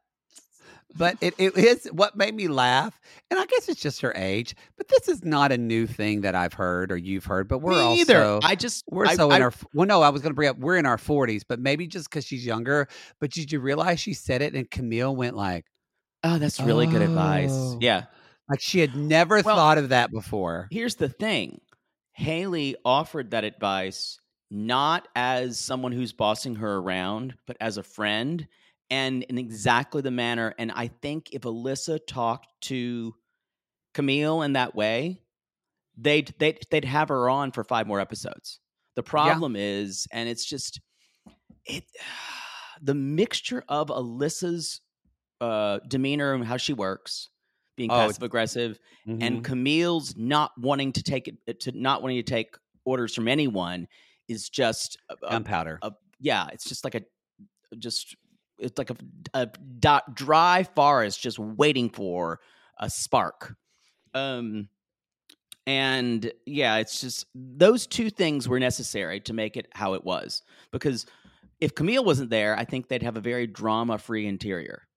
[0.98, 3.00] but it, it is what made me laugh.
[3.30, 4.56] And I guess it's just her age.
[4.78, 7.48] But this is not a new thing that I've heard or you've heard.
[7.48, 8.40] But we're Me also either.
[8.44, 10.78] I just we're I- so in our well, no, I was gonna bring up we're
[10.78, 12.88] in our 40s, but maybe just because she's younger.
[13.20, 15.66] But did you realize she said it and Camille went like
[16.24, 17.50] Oh, that's really good advice.
[17.52, 17.78] Oh.
[17.82, 18.04] Yeah.
[18.50, 20.68] like she had never Well- thought of that before.
[20.72, 21.62] Here's the thing
[22.14, 24.20] Haley offered that advice
[24.54, 28.48] not as someone who's bossing her around, but as a friend
[28.92, 30.54] and in exactly the manner.
[30.60, 33.16] And I think if Alyssa talked to
[33.94, 35.22] Camille in that way,
[35.98, 38.60] they'd, they'd, they'd have her on for five more episodes.
[38.96, 40.82] The problem is, and it's just,
[41.66, 41.86] it,
[42.82, 44.82] the mixture of Alyssa's
[45.40, 47.30] uh, demeanor and how she works,
[47.78, 48.78] being Oh, passive aggressive,
[49.08, 49.24] Mhm.
[49.24, 53.88] and Camille's not wanting to take it to not wanting to take orders from anyone
[54.28, 55.80] is just gunpowder.
[56.20, 57.02] yeah, it's just like a
[57.80, 58.16] just
[58.62, 58.96] it's like a,
[59.34, 62.40] a dot, dry forest just waiting for
[62.80, 63.56] a spark.
[64.14, 64.70] Um
[65.68, 70.42] and yeah, it's just those two things were necessary to make it how it was
[70.72, 71.06] because
[71.60, 74.88] if Camille wasn't there, I think they'd have a very drama-free interior.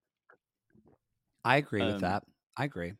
[1.45, 2.23] I agree with um, that.
[2.57, 2.93] I agree.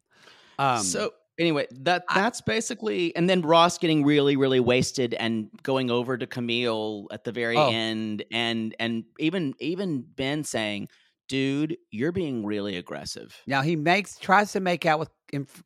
[0.60, 5.90] Um, so anyway, that that's basically, and then Ross getting really, really wasted and going
[5.92, 7.70] over to Camille at the very Oh.
[7.72, 10.90] end, and and even even Ben saying,
[11.28, 15.10] "Dude, you're being really aggressive." Now he makes tries to make out with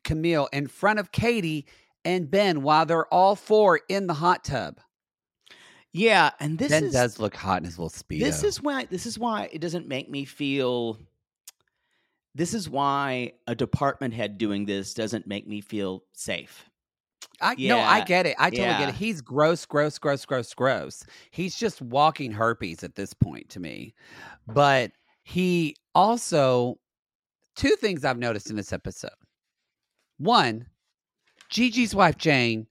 [0.04, 1.66] Camille in front of Katie
[2.04, 4.78] and Ben while they're all four in the hot tub.
[5.92, 8.20] Yeah, and this ben is does look hot in his little speedo.
[8.20, 10.98] this is why this is why it doesn't make me feel.
[12.40, 16.70] This is why a department head doing this doesn't make me feel safe.
[17.38, 18.34] I no, I get it.
[18.38, 18.94] I totally get it.
[18.94, 21.04] He's gross, gross, gross, gross, gross.
[21.32, 23.92] He's just walking herpes at this point to me.
[24.46, 26.78] But he also
[27.56, 29.10] two things I've noticed in this episode.
[30.16, 30.64] One,
[31.50, 32.66] Gigi's wife Jane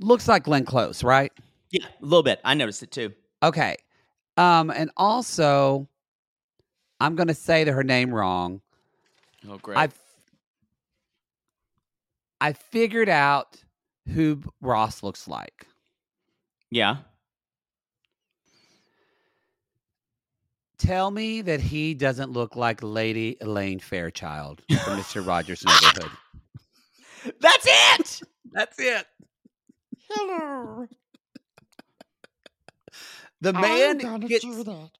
[0.00, 1.30] looks like Glenn Close, right?
[1.72, 2.40] Yeah, a little bit.
[2.42, 3.12] I noticed it too.
[3.42, 3.76] Okay.
[4.38, 5.90] Um, and also,
[7.02, 8.60] I'm gonna say that her name wrong.
[9.48, 9.76] Oh, great.
[9.76, 9.88] I
[12.40, 13.56] I figured out
[14.08, 15.66] who Ross looks like.
[16.70, 16.98] yeah.
[20.78, 25.24] Tell me that he doesn't look like Lady Elaine Fairchild from Mr.
[25.24, 26.10] Rogers' Neighborhood.
[27.40, 28.20] That's it.
[28.50, 29.06] That's it.
[30.10, 30.88] Hello.
[33.40, 34.90] The man gets that.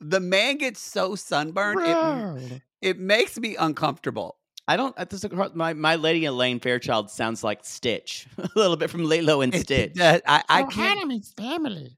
[0.00, 4.36] The man gets so sunburned it, it makes me uncomfortable.
[4.66, 4.96] I don't.
[4.98, 9.40] uh, This, my my lady Elaine Fairchild sounds like Stitch, a little bit from Lilo
[9.40, 9.94] and It- Stitch.
[9.94, 11.96] that- I, I can't means family.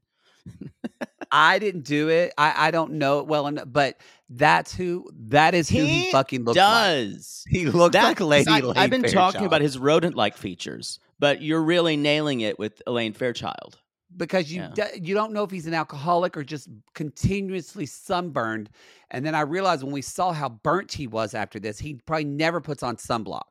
[1.31, 2.33] I didn't do it.
[2.37, 3.97] I, I don't know it well enough, but
[4.29, 7.07] that's who that is who he, He fucking looks like.
[7.07, 11.41] Does He looks like Lady I, Elaine I've been talking about his rodent-like features, but
[11.41, 13.77] you're really nailing it with Elaine Fairchild.
[14.17, 14.69] Because you Yeah.
[14.93, 18.69] d- you don't know if he's an alcoholic or just continuously sunburned.
[19.11, 22.25] And then I realized when we saw how burnt he was after this, he probably
[22.25, 23.43] never puts on sunblock.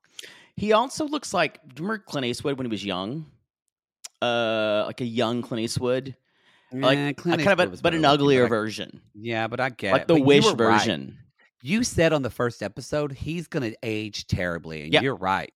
[0.57, 3.27] He also looks like you remember Clint Eastwood when he was young,
[4.23, 6.15] uh, like a young Clint Eastwood,
[6.73, 9.46] like Eh, a Clint kind of, Eastwood a, was but an uglier I- version, Yeah,
[9.48, 10.08] but I get like it.
[10.08, 10.56] the But you Wish right.
[10.56, 11.19] version.
[11.63, 15.02] You said on the first episode he's going to age terribly, and Yeah.
[15.02, 15.52] you're right.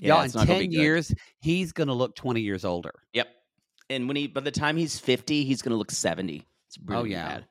[0.00, 2.92] Yeah, Y'all, in not gonna be 10 years, he's going to look 20 years older.
[3.12, 3.28] Yep.
[3.90, 6.46] And when he by the time he's 50, he's going to look 70.
[6.68, 7.28] It's really Oh, yeah.
[7.28, 7.44] bad.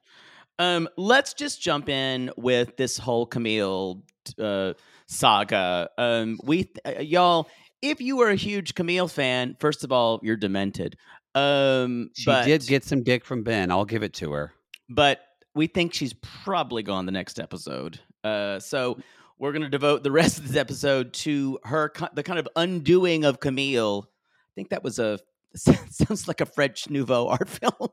[0.57, 4.03] Um let's just jump in with this whole Camille
[4.39, 4.73] uh
[5.07, 5.89] saga.
[5.97, 7.47] Um we uh, y'all
[7.81, 10.97] if you are a huge Camille fan, first of all, you're demented.
[11.35, 13.71] Um She but, did get some dick from Ben.
[13.71, 14.53] I'll give it to her.
[14.89, 15.19] but
[15.55, 17.99] we think she's probably gone the next episode.
[18.23, 18.99] Uh so
[19.37, 23.23] we're going to devote the rest of this episode to her the kind of undoing
[23.23, 24.05] of Camille.
[24.11, 25.19] I think that was a
[25.55, 27.89] sounds like a French Nouveau art film.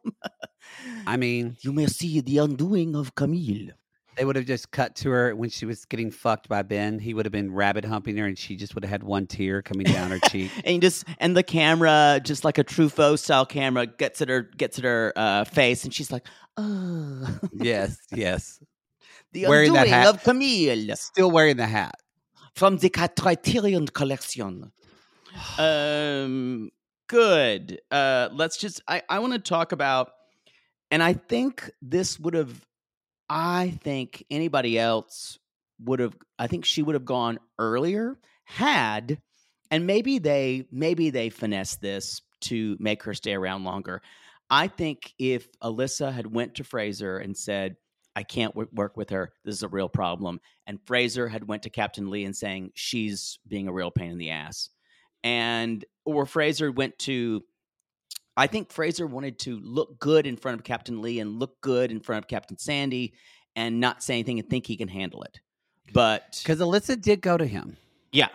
[1.07, 3.71] I mean, you may see the undoing of Camille.
[4.17, 6.99] they would have just cut to her when she was getting fucked by Ben.
[6.99, 9.63] He would have been rabbit humping her and she just would have had one tear
[9.63, 10.51] coming down her cheek.
[10.65, 14.79] And just and the camera, just like a Truffaut style camera, gets at her gets
[14.79, 16.27] at her uh, face, and she's like,
[16.57, 18.59] "Oh, Yes, yes.
[19.33, 20.15] the Wearing that undoing hat.
[20.15, 21.95] of Camille Still wearing the hat.
[22.55, 24.73] from the Criterion collection."
[25.59, 26.71] Um,
[27.09, 27.81] good.
[27.91, 28.81] Uh, let's just.
[28.89, 30.13] I I want to talk about,
[30.91, 32.65] and I think this would have.
[33.29, 35.39] I think anybody else
[35.85, 36.17] would have.
[36.39, 39.21] I think she would have gone earlier had,
[39.71, 44.03] and maybe they maybe they finessed this to make her stay around longer.
[44.49, 47.77] I think if Alyssa had went to Fraser and said,
[48.15, 49.33] "I can't w- work with her.
[49.45, 53.41] This is a real problem," and Fraser had went to Captain Lee and saying she's
[53.49, 54.71] being a real pain in the ass,
[55.27, 57.43] and or Fraser went to
[58.37, 61.91] I think Fraser wanted to look good in front of Captain Lee and look good
[61.91, 63.15] in front of Captain Sandy
[63.57, 65.41] and not say anything and think he can handle it.
[65.93, 67.77] But Because Alyssa did go to him.
[68.13, 68.29] yeah.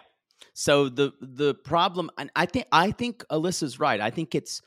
[0.54, 4.02] So the the problem and I think I think Alyssa's right.
[4.02, 4.62] I think it's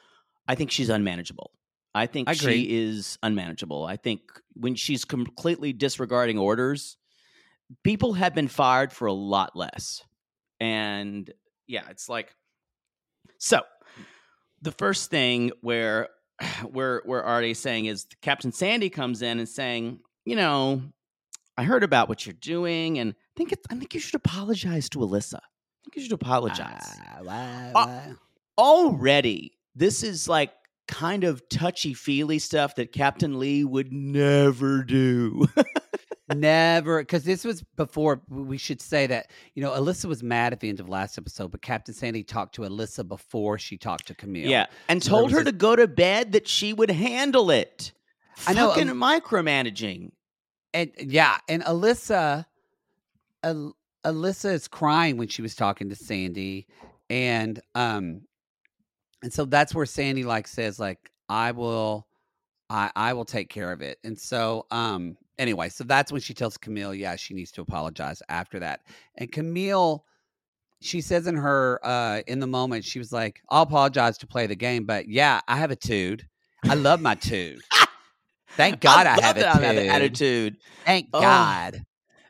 [0.48, 1.50] I think she's unmanageable.
[1.94, 3.84] I think I she is unmanageable.
[3.84, 4.22] I think
[4.54, 6.96] when she's completely disregarding orders,
[7.82, 10.02] people have been fired for a lot less.
[10.58, 11.30] And
[11.66, 12.34] yeah, it's like
[13.38, 13.60] so
[14.62, 16.08] the first thing where
[16.64, 20.82] we're we're already saying is Captain Sandy comes in and saying, you know,
[21.56, 24.88] I heard about what you're doing, and I think it's, I think you should apologize
[24.90, 25.36] to Alyssa.
[25.36, 26.86] I think you should apologize.
[27.22, 28.14] Why- Uh.
[28.56, 30.52] Already, this is like
[30.86, 35.46] kind of touchy feely stuff that Captain Lee would never do.
[36.32, 38.22] Never, because this was before.
[38.30, 41.50] We should say that you know Alyssa was mad at the end of last episode,
[41.50, 44.48] but Captain Sandy talked to Alyssa before she talked to Camille.
[44.48, 47.92] yeah, and So told her this- to go to bed that she would handle it.
[48.46, 50.12] I know, Fucking um, micromanaging.
[50.72, 52.46] and yeah, and Alyssa,
[53.42, 56.66] Al- Alyssa is crying when she was talking to Sandy,
[57.10, 58.22] and um,
[59.22, 62.06] and so that's where Sandy like says like I will,
[62.70, 66.34] I I will take care of it, and so um anyway, so that's when she
[66.34, 68.80] tells Camille, yeah, she needs to apologize after that,
[69.16, 70.04] and Camille.
[70.80, 74.46] She says in her uh in the moment, she was like, I'll apologize to play
[74.46, 76.26] the game, but yeah, I have a tude.
[76.68, 77.60] I love my tude.
[78.50, 79.86] Thank God I, have a I have tude.
[79.88, 80.56] attitude.
[80.84, 81.20] Thank Oh.
[81.22, 81.84] God.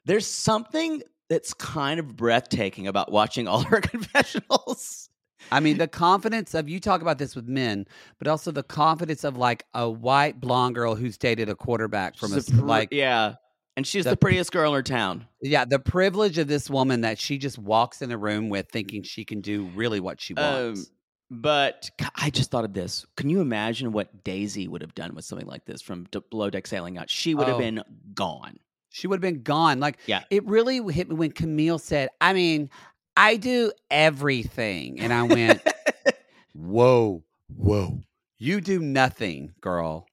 [0.04, 5.03] There's something that's kind of breathtaking about watching all her confessionals.
[5.52, 7.86] I mean, the confidence of you talk about this with men,
[8.18, 12.32] but also the confidence of like a white blonde girl who's dated a quarterback from
[12.32, 13.34] a She's s- pr- like yeah,
[13.76, 15.26] and she's the- the, prettiest girl in her town.
[15.40, 19.02] yeah, the privilege of this woman that she just walks in a room with thinking
[19.02, 20.80] she can do really what she wants.
[20.80, 20.86] Um,
[21.30, 23.04] but I just thought of this.
[23.16, 26.66] Can you imagine what Daisy would have done with something like this from Below Deck
[26.66, 27.10] Sailing Yacht?
[27.10, 27.60] She would have Oh.
[27.60, 27.82] been
[28.14, 28.58] gone.
[28.96, 29.80] she would have been gone.
[29.80, 30.22] Like Yeah.
[30.30, 32.70] it really hit me when Camille said, "I mean,
[33.16, 35.62] I do everything," and I went,
[36.54, 38.00] "Whoa, whoa,
[38.38, 40.06] you do nothing, girl."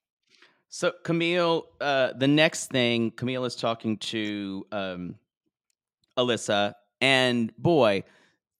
[0.69, 5.15] So Camille, uh, the next thing, Camille is talking to um,
[6.17, 8.03] Alyssa, and boy,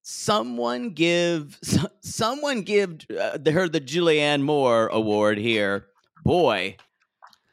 [0.02, 5.88] someone give so- someone give uh, the- her the Julianne Moore Award here.
[6.24, 6.76] Boy,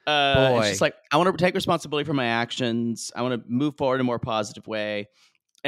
[0.06, 0.86] uh, and she's Boy.
[0.86, 3.12] like, I want to take responsibility for my actions.
[3.14, 5.08] I want to move forward in a more positive way.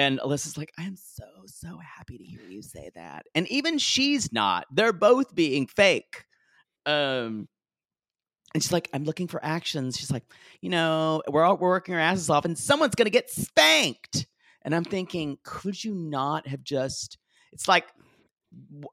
[0.00, 3.26] And Alyssa's like, I am so so happy to hear you say that.
[3.34, 4.64] And even she's not.
[4.72, 6.24] They're both being fake.
[6.86, 7.48] Um,
[8.54, 9.98] and she's like, I'm looking for actions.
[9.98, 10.24] She's like,
[10.62, 14.26] you know, we're all we're working our asses off, and someone's gonna get spanked.
[14.62, 17.18] And I'm thinking, could you not have just?
[17.52, 17.84] It's like,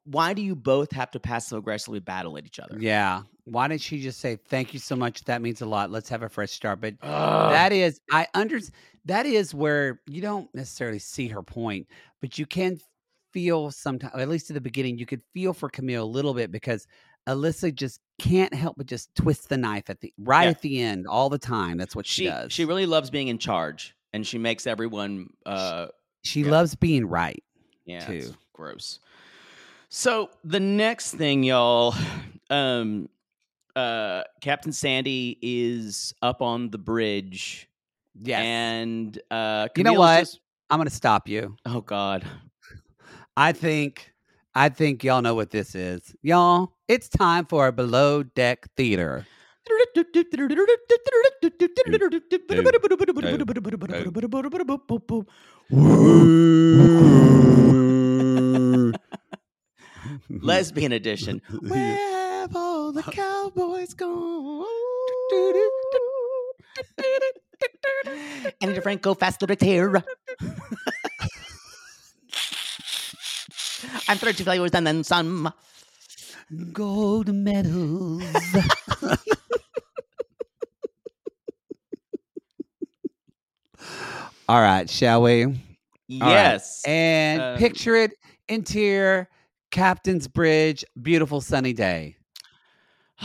[0.04, 2.78] why do you both have to passive aggressively battle at each other?
[2.80, 3.24] Yeah.
[3.46, 5.24] Why didn't she just say, "Thank you so much.
[5.24, 5.90] That means a lot.
[5.90, 8.60] Let's have a fresh start." But that is, I under
[9.06, 11.88] that is where you don't necessarily see her point,
[12.22, 12.78] but you can
[13.32, 16.52] feel sometimes, at least at the beginning, you could feel for Camille a little bit
[16.52, 16.86] because
[17.28, 20.50] Alyssa just can't help but just twist the knife at the right Yeah.
[20.50, 21.78] at the end all the time.
[21.78, 22.52] That's what she, she does.
[22.54, 25.28] she really loves being in charge, and she makes everyone.
[25.46, 25.88] uh
[26.24, 26.52] she yeah.
[26.52, 27.42] loves being right.
[27.86, 28.14] Yeah, too.
[28.14, 29.00] it's gross.
[29.90, 31.96] So the next thing, y'all,
[32.50, 33.10] um,
[33.76, 37.70] uh, Captain Sandy is up on the bridge,
[38.20, 38.44] Yes.
[38.44, 40.20] and uh, You know what?
[40.20, 41.56] just- I'm gonna stop you.
[41.66, 42.26] oh God,
[43.38, 44.12] I think
[44.54, 46.14] I think y'all know what this is.
[46.22, 49.26] Y'all, it's time for a below deck theater.
[60.30, 61.42] lesbian edition.
[61.62, 61.96] Where
[62.42, 64.66] have all the cowboys gone?
[68.62, 70.04] Ani DiFranco, fast little tear.
[74.08, 75.52] I'm 30 flavors and then some.
[76.72, 78.24] Gold medals.
[84.50, 85.44] All right, shall we?
[85.44, 85.60] All right.
[86.10, 86.82] Yes.
[86.86, 88.12] And Um, picture it
[88.48, 89.28] interior,
[89.78, 92.18] Captain's Bridge, beautiful sunny day.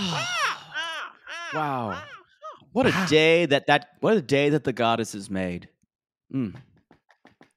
[1.55, 2.03] wow.
[2.73, 5.71] What a day that that what a day that the goddesses made.
[6.35, 6.55] Mm.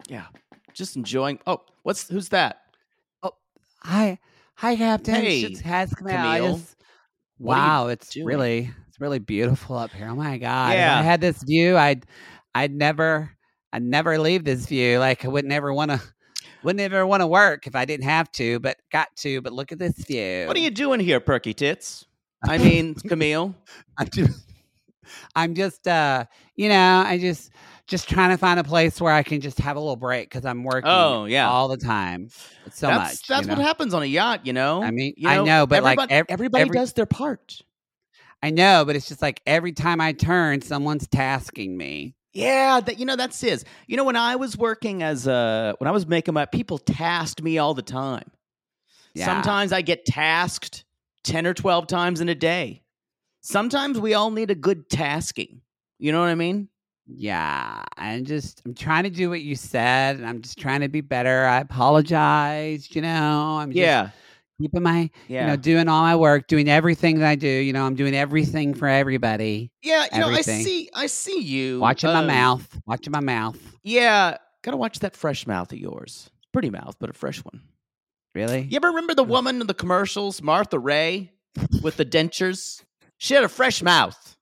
[0.08, 0.28] Yeah.
[0.74, 1.40] Just enjoying.
[1.46, 2.62] Oh, what's who's that?
[3.22, 3.32] Oh,
[3.84, 4.18] hi,
[4.56, 5.16] hi, Captain.
[5.16, 6.38] Hey, It's has come out.
[6.38, 6.56] Camille.
[6.56, 6.76] It's-
[7.38, 8.26] What are you Wow, it's doing?
[8.28, 10.08] really it's really beautiful up here.
[10.08, 10.72] Oh my god!
[10.72, 10.98] If Yeah.
[10.98, 12.06] I had this view, I'd
[12.54, 13.30] I'd never
[13.74, 15.00] I'd never leave this view.
[15.00, 16.02] Like I would never want to
[16.66, 19.42] wouldn't ever want to work if I didn't have to, but got to.
[19.42, 20.46] But look at this view.
[20.48, 22.06] What are you doing here, Perky Tits?
[22.44, 23.56] I mean, Camille.
[23.98, 24.46] I'm just,
[25.36, 27.52] I'm just, uh, you know, I just,
[27.88, 30.46] just trying to find a place where I can just have a little break because
[30.46, 30.90] I'm working.
[30.90, 31.48] Oh, yeah.
[31.48, 32.30] all the time.
[32.66, 33.30] It's so that's much.
[33.30, 34.82] you that's what happens on a yacht, you know.
[34.82, 37.62] I mean, You I know, but like everybody, ev- everybody every- does their part.
[38.44, 42.16] I know, but it's just like every time I turn, someone's tasking me.
[42.36, 43.64] Yeah, that you know that's his.
[43.88, 47.42] You know, when I was working as a when I was making my people tasked
[47.42, 48.30] me all the time.
[49.14, 49.26] Yeah.
[49.26, 50.84] Sometimes I get tasked
[51.24, 52.84] ten or twelve times in a day.
[53.40, 55.62] Sometimes we all need a good tasking.
[55.98, 56.68] You know what I mean?
[57.08, 60.90] Yeah, I'm just, I'm trying to do what you said, and I'm just trying to
[60.90, 61.46] be better.
[61.46, 62.94] I apologize.
[62.94, 64.10] You know, I'm just Yeah,
[64.62, 67.48] keeping my, yeah, you know, doing all my work, doing everything that I do.
[67.48, 69.72] You know, I'm doing everything for everybody.
[69.82, 70.06] yeah.
[70.14, 73.58] You know, I see, I see you Watching my um, mouth, watching my mouth.
[73.84, 76.30] Yeah, gotta watch that fresh mouth of yours.
[76.54, 77.62] Pretty mouth, but a fresh one.
[78.34, 78.62] Really?
[78.62, 81.32] You ever remember the woman in the commercials, Martha Raye,
[81.82, 82.84] with the dentures?
[83.18, 84.38] She had a fresh mouth.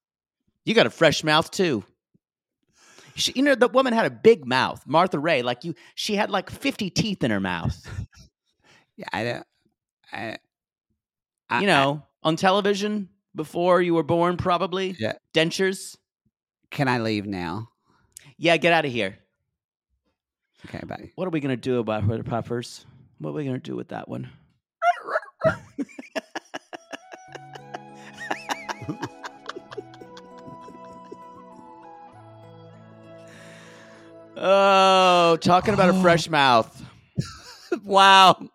[0.66, 1.84] You got a fresh mouth too.
[3.16, 5.44] She, you know, the woman had a big mouth, Martha Raye.
[5.44, 7.76] Like you, she had like fifty teeth in her mouth.
[8.96, 9.46] Yeah, I don't.
[10.14, 10.38] I,
[11.50, 14.96] I, you know, on television before you were born, probably.
[15.00, 15.14] Yeah.
[15.34, 15.98] Dentures.
[16.70, 17.70] Can I leave now?
[18.38, 19.18] Yeah, get out of here.
[20.66, 21.12] Okay, bye.
[21.16, 22.86] What are we gonna do about her puffers?
[23.20, 24.30] What are we gonna do with that one?
[34.38, 36.02] oh, talking about a oh.
[36.02, 36.82] fresh mouth.
[37.84, 38.48] wow,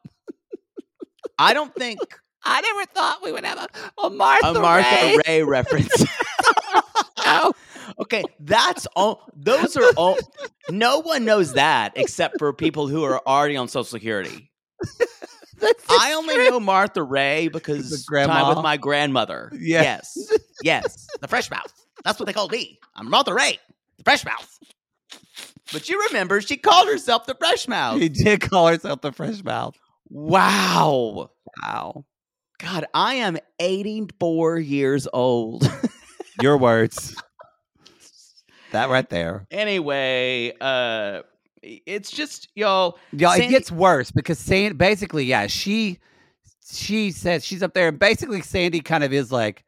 [1.39, 1.99] I don't think
[2.45, 5.19] I never thought we would have a, a Martha, a Martha Raye.
[5.27, 6.05] Ray, reference.
[7.31, 7.53] Oh,
[8.01, 9.29] okay, that's all.
[9.37, 10.17] Those are all.
[10.71, 14.51] No one knows that except for people who are already on Social Security.
[15.91, 16.49] I only true.
[16.49, 19.51] know Martha Raye because time with my grandmother.
[19.53, 19.83] Yeah.
[19.83, 20.33] Yes,
[20.63, 21.73] yes, the fresh mouth.
[22.03, 22.79] That's what they called me.
[22.95, 23.59] I'm Martha Raye,
[23.99, 24.59] the fresh mouth.
[25.71, 28.01] But you remember, she called herself the fresh mouth.
[28.01, 29.77] He did call herself the fresh mouth.
[30.11, 31.31] Wow,
[31.63, 32.05] Wow.
[32.59, 35.71] God, I am 84 years old.
[36.43, 37.15] Your words.
[38.73, 39.47] that right there.
[39.51, 41.23] anyway, uh,
[41.63, 42.99] it's just y'all.
[43.13, 45.99] Y'all, it gets worse because Sandy basically, yeah, she
[46.71, 49.65] she says she's up there and basically Sandy kind of is like,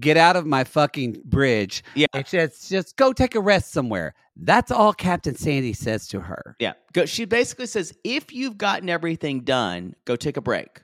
[0.00, 1.82] get out of my fucking bridge.
[1.94, 2.06] Yeah.
[2.14, 4.14] It's just just go take a rest somewhere.
[4.36, 6.56] That's all Captain Sandy says to her.
[6.58, 10.82] Yeah, go, she basically says, if you've gotten everything done, go take a break.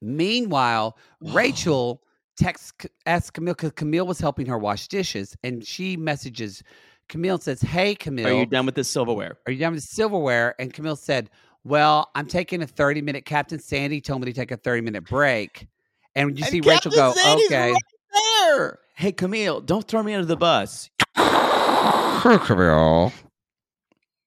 [0.00, 2.02] Meanwhile, Rachel
[2.36, 6.62] texts asks Camille because Camille was helping her wash dishes, and she messages
[7.08, 9.38] Camille and says, "Hey, Camille, Are you done with this silverware?
[9.46, 11.30] Are you done with the silverware?" And Camille said,
[11.64, 13.24] "Well, I'm taking a 30 minute.
[13.24, 15.66] Captain Sandy told me to take a 30 minute break."
[16.14, 17.82] And you And see Rachel go, Sandy's "Okay, right
[18.14, 18.78] there.
[18.96, 20.90] Hey, Camille, don't throw me under the bus.
[21.14, 23.12] Camille."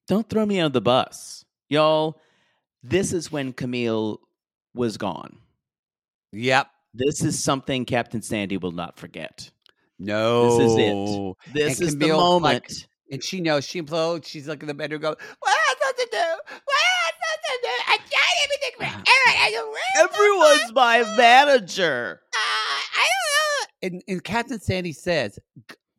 [0.07, 1.43] Don't throw me under the bus.
[1.69, 2.19] Y'all,
[2.83, 4.21] this is when Camille
[4.73, 5.37] was gone.
[6.31, 6.67] Yep.
[6.93, 9.51] This is something Captain Sandy will not forget.
[9.99, 10.57] No.
[10.57, 11.53] This is it.
[11.53, 12.43] This And is the moment.
[12.43, 12.69] like,
[13.11, 14.25] And she knows she implodes.
[14.25, 16.17] She's looking in the bedroom, going, "What else to do?
[16.17, 17.69] What else to do?
[17.87, 17.97] I
[18.79, 19.05] Eric,
[19.39, 20.03] I don't know.
[20.03, 22.21] Everyone's my manager.
[22.33, 23.66] Uh, I don't know.
[23.81, 25.39] And, and Captain Sandy says,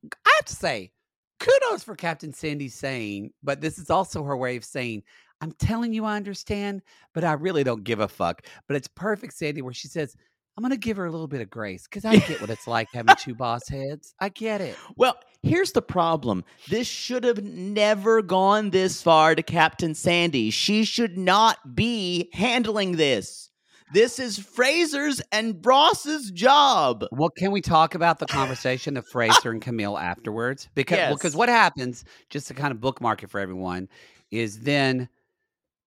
[0.04, 0.92] "I have to say,
[1.38, 5.02] kudos for Captain Sandy saying, but this is also her way of saying,
[5.40, 6.82] I'm telling you I understand,
[7.14, 8.42] but I really don't give a fuck.
[8.66, 10.16] But it's perfect, Sandy, where she says,
[10.56, 12.66] I'm going to give her a little bit of grace because I get what it's
[12.66, 14.14] like having two boss heads.
[14.18, 14.76] I get it.
[14.96, 16.44] Well, here's the problem.
[16.68, 20.50] This should have never gone this far to Captain Sandy.
[20.50, 23.50] She should not be handling this.
[23.92, 27.04] This is Fraser's and Ross's job.
[27.12, 30.68] Well, can we talk about the conversation of Fraser and Camille afterwards?
[30.74, 31.38] Because well, 'cause Yes.
[31.38, 33.88] what happens, just to kind of bookmark it for everyone,
[34.30, 35.08] is then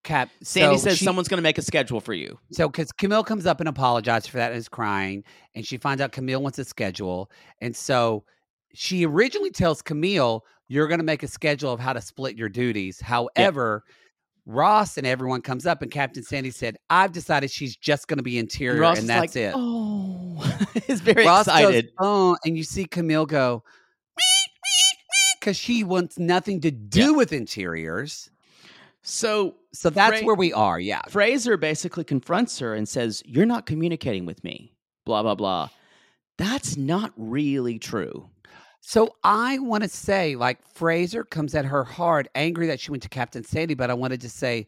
[0.04, 2.40] Cap Sandy so says she- someone's going to make a schedule for you.
[2.52, 5.24] So, because Camille comes up and apologizes for that and is crying,
[5.54, 7.30] and she finds out Camille wants a schedule.
[7.62, 8.24] And so
[8.74, 12.48] she originally tells Camille, You're going to make a schedule of how to split your
[12.48, 13.02] duties.
[13.02, 13.84] However,
[14.46, 18.24] Ross and everyone comes up, and Captain Sandy said, I've decided she's just going to
[18.24, 19.54] be interior, Ross and that's like, it.
[19.56, 21.92] Oh, he's very Ross goes, excited.
[22.00, 23.64] oh, and you see Camille go,
[25.40, 28.30] because she wants nothing to do with interiors.
[29.04, 30.80] So, So that's Fra- where we are.
[30.80, 31.02] Yeah.
[31.10, 34.76] Fraser basically confronts her and says, You're not communicating with me.
[35.06, 35.70] Blah, blah, blah.
[36.38, 38.30] That's not really true.
[38.82, 43.04] So I want to say, like Fraser comes at her hard, angry that she went
[43.04, 44.68] to Captain Sandy, but I wanted to say,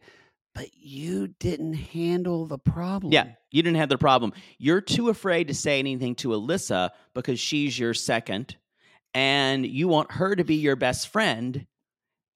[0.54, 3.12] but you didn't handle the problem.
[3.12, 4.32] Yeah, you didn't have the problem.
[4.58, 8.56] You're too afraid to say anything to Alyssa because she's your second,
[9.12, 11.66] and you want her to be your best friend,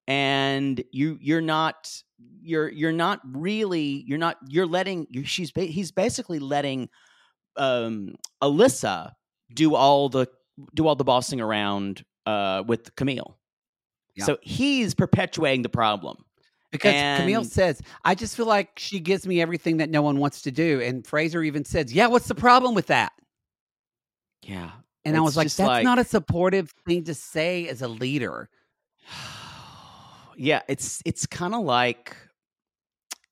[0.08, 2.02] and you you're not
[2.42, 6.88] you're you're not really you're not you're letting you she's he's basically letting
[7.56, 9.12] um Alyssa
[9.54, 10.26] do all the
[10.74, 13.36] do all the bossing around uh with Camille.
[14.14, 14.24] Yeah.
[14.24, 16.24] So he's perpetuating the problem.
[16.70, 20.42] Because Camille says, I just feel like she gives me everything that no one wants
[20.42, 20.82] to do.
[20.82, 23.12] And Fraser even says, Yeah, what's the problem with that?
[24.42, 24.70] Yeah.
[25.04, 28.50] And I was like, That's like- not a supportive thing to say as a leader.
[30.36, 32.14] yeah, it's it's kind of like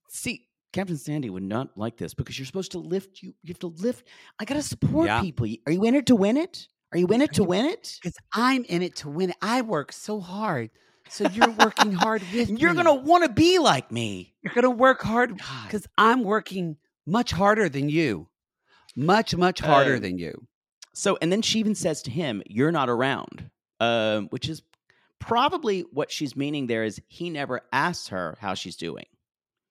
[0.08, 3.58] see, Captain Sandy would not like this because you're supposed to lift you you have
[3.60, 4.06] to lift
[4.38, 5.20] I got to support Yeah.
[5.20, 5.46] people.
[5.66, 6.68] Are you in it to win it?
[6.96, 7.98] Are you in it to win it?
[8.02, 9.36] Because I'm in it to win it.
[9.42, 10.70] I work so hard.
[11.10, 12.82] So you're working hard with You're me.
[12.84, 14.32] to want to be like me.
[14.42, 15.36] You're going to work hard
[15.66, 18.28] because I'm working much harder than you.
[18.96, 20.46] Much, much harder Um, than you.
[20.94, 24.62] So, and then she even says to him, "You're not around," um, which is
[25.18, 26.66] probably what she's meaning.
[26.66, 29.04] There is he never asks her how she's doing.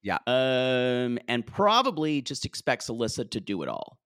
[0.03, 0.19] Yeah.
[0.27, 3.97] um, and probably just expects Alyssa to do it all.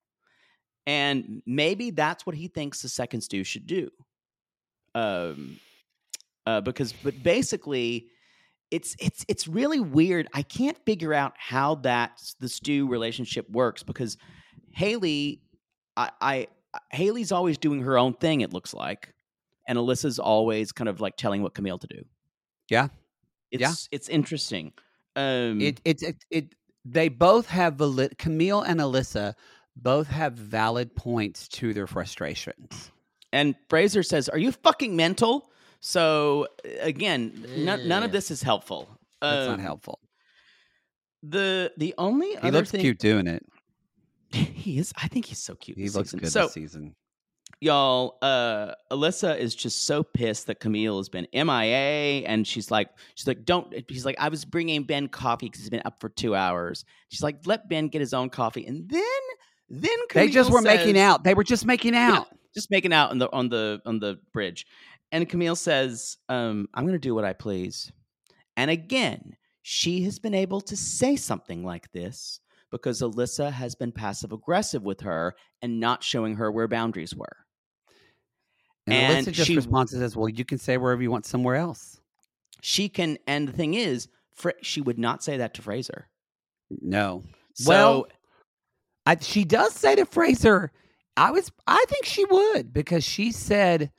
[0.88, 3.90] And maybe that's what he thinks the second stew should do.
[4.96, 5.60] Um,
[6.46, 8.08] uh, because, but basically,
[8.72, 10.28] it's it's it's really weird.
[10.34, 14.18] I can't figure out how that the stew relationship works because
[14.72, 15.42] Haley,
[15.96, 16.48] I, I
[16.92, 18.42] Haley's always doing her own thing.
[18.42, 19.14] It looks like,
[19.68, 22.04] and Alyssa's always kind of like telling what Camille to do.
[22.70, 22.88] Yeah.
[23.52, 23.74] It's Yeah.
[23.92, 24.74] it's interesting.
[25.16, 26.56] Um, It, it, it, it,
[26.86, 29.34] they both have valid, Camille and Alyssa
[29.84, 32.92] both have valid points to their frustrations.
[33.32, 35.52] and Fraser says, "Are you fucking mental?"
[35.82, 36.48] So
[36.82, 38.90] again, none, none of this is helpful.
[39.22, 40.00] That's not Um, helpful.
[41.24, 43.46] The the only He other looks thing cute doing it.
[44.32, 44.94] he is.
[44.98, 45.78] I think he's so cute.
[45.78, 46.20] He looks season.
[46.20, 46.96] good So this season.
[47.62, 52.90] y'all uh alyssa is just so pissed that camille has been mia and she's like
[53.16, 56.08] she's like don't he's like i was bringing ben coffee because he's been up for
[56.08, 59.02] two hours she's like let ben get his own coffee and then
[59.70, 61.24] then They just Camille were making out.
[61.24, 62.28] They were just making out.
[62.56, 64.66] just making out on the on the on the bridge
[65.12, 67.92] and camille says um i'm gonna do what i please
[68.58, 72.40] and again she has been able to say something like this
[72.72, 77.38] because alyssa has been passive aggressive with her and not showing her where boundaries were
[78.88, 81.26] And, And Alyssa just she- responds and says, Well, you can say wherever you want
[81.26, 82.00] somewhere else.
[82.62, 86.08] she can and the thing is Fra- she would not say that to fraser
[86.70, 87.24] No.
[87.54, 88.08] so Well,
[89.10, 90.72] I, she does say to Fraser,
[91.18, 93.92] I was I think she would because she said,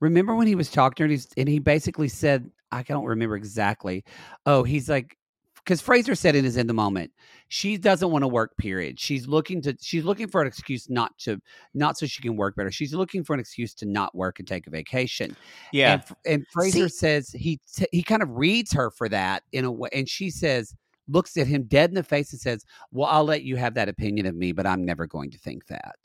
[0.00, 3.04] remember when he was talking to her and, he's, and he basically said, I don't
[3.04, 4.04] remember exactly.
[4.46, 5.16] Oh, he's like,
[5.56, 7.12] because Fraser said it is in the moment.
[7.46, 8.56] She doesn't want to work.
[8.56, 8.98] Period.
[8.98, 9.76] She's looking to.
[9.80, 11.40] She's looking for an excuse not to,
[11.74, 12.72] not so she can work better.
[12.72, 15.36] She's looking for an excuse to not work and take a vacation.
[15.72, 19.08] yeah And, F- and Fraser See- says he t- he kind of reads her for
[19.10, 20.74] that in a way, and she says,
[21.12, 23.88] looks at him dead in the face and says, "Well, I'll let you have that
[23.88, 25.96] opinion of me, but I'm never going to think that."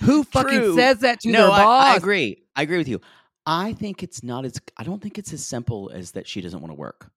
[0.00, 0.74] Who fucking True.
[0.76, 1.86] says that to no their I, boss?
[1.86, 3.00] I agree i agree with you
[3.46, 6.60] i think it's not as i don't think it's as simple as that she doesn't
[6.60, 7.10] want to work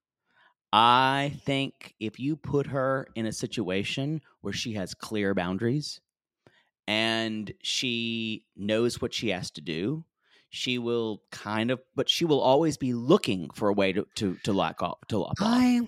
[0.73, 5.99] I think if you put her in a situation where she has clear boundaries
[6.87, 10.05] and she knows what she has to do,
[10.49, 14.37] she will kind of, but she will always be looking for a way to to
[14.43, 15.47] to lock off to lock off.
[15.47, 15.87] I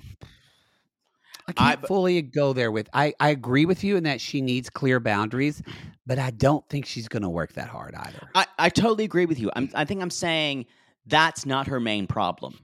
[1.48, 2.90] I can't fully go there with.
[2.94, 5.62] I I agree with you in that she needs clear boundaries,
[6.06, 8.30] but I don't think she's going to work that hard either.
[8.36, 9.52] I, I totally agree with you.
[9.56, 10.66] I'm, I think I'm saying
[11.06, 12.60] that's not her main problem.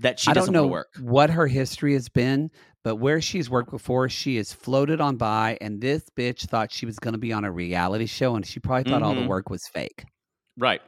[0.00, 0.88] That she I don't doesn't know work.
[1.00, 2.50] what her history has been,
[2.82, 6.84] but where she's worked before, she has floated on by, and this bitch thought she
[6.86, 9.28] was going to be on a reality show, and she probably thought all the Mhm.
[9.28, 10.04] work was fake.
[10.56, 10.82] Right.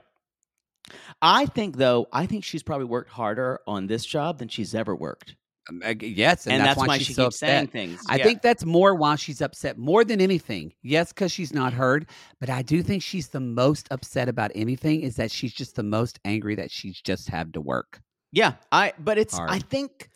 [1.23, 4.95] I think though, I think she's probably worked harder on this job than she's ever
[4.95, 5.35] worked.
[5.69, 8.01] Um, Yes, and, And that's, that's why she's she so keeps saying things.
[8.09, 8.25] I Yeah.
[8.25, 10.73] think that's more why she's upset more than anything.
[10.83, 12.09] Yes, because she's not heard,
[12.41, 15.83] but I do think she's the most upset about anything is that she's just the
[15.83, 18.01] most angry that she's just had to work.
[18.33, 20.11] Yeah, I but it's I think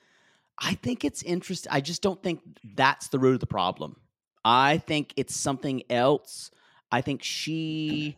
[0.58, 1.72] I think it's interesting.
[1.72, 2.40] I just don't think
[2.76, 3.96] that's the root of the problem.
[4.44, 6.50] I think it's something else.
[6.92, 8.16] I think she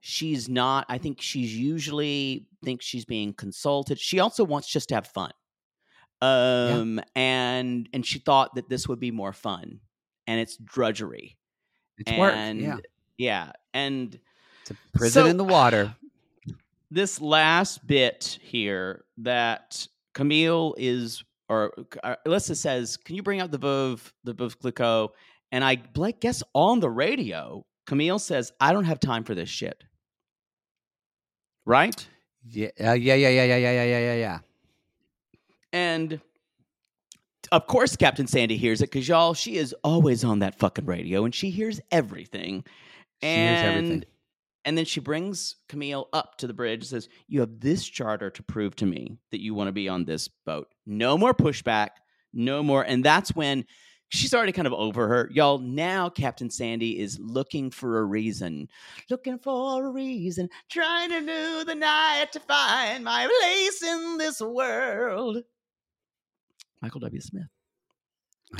[0.00, 3.98] she's not I think she's usually thinks she's being consulted.
[3.98, 5.30] She also wants just to have fun.
[6.22, 9.80] Um and and she thought that this would be more fun
[10.26, 11.36] and it's drudgery.
[11.98, 12.34] It's work.
[12.36, 12.78] Yeah,
[13.18, 14.18] yeah, and
[14.62, 15.94] it's a prison So- in the water.
[16.90, 23.50] this last bit here that Camille is, or uh, Alyssa says, "Can you bring out
[23.50, 25.10] the Veuve, the Veuve Clicquot?"
[25.52, 29.48] And I like guess on the radio, Camille says, "I don't have time for this
[29.48, 29.84] shit."
[31.64, 32.06] Right?
[32.48, 34.38] Yeah, uh, yeah, yeah, yeah, yeah, yeah, yeah, yeah, yeah, yeah.
[35.76, 36.22] And
[37.52, 41.26] of course, Captain Sandy hears it because y'all, she is always on that fucking radio
[41.26, 42.64] and she hears everything.
[43.20, 44.04] She and, hears everything.
[44.64, 48.30] And then she brings Camille up to the bridge and says, You have this charter
[48.30, 50.68] to prove to me that you want to be on this boat.
[50.86, 51.90] No more pushback,
[52.32, 52.82] no more.
[52.82, 53.66] And that's when
[54.08, 55.30] she's already kind of over her.
[55.30, 58.66] Y'all, now Captain Sandy is looking for a reason.
[59.10, 64.40] Looking for a reason, trying to do the night to find my place in this
[64.40, 65.42] world.
[66.82, 67.20] Michael W.
[67.20, 67.46] Smith.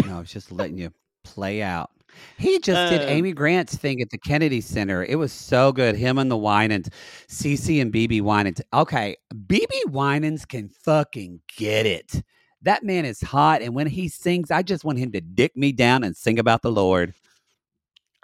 [0.02, 0.16] I know.
[0.16, 0.92] I was just letting you
[1.24, 1.90] play out.
[2.38, 5.04] He just did Uh, Amy Grant's thing at the Kennedy Center.
[5.04, 5.96] It was so good.
[5.96, 6.88] Him and the Winans,
[7.28, 8.60] Cece and BeBe Winans.
[8.72, 12.22] Okay, BeBe Winans can fucking get it.
[12.62, 15.72] That man is hot, and when he sings, I just want him to dick me
[15.72, 17.12] down and sing about the Lord.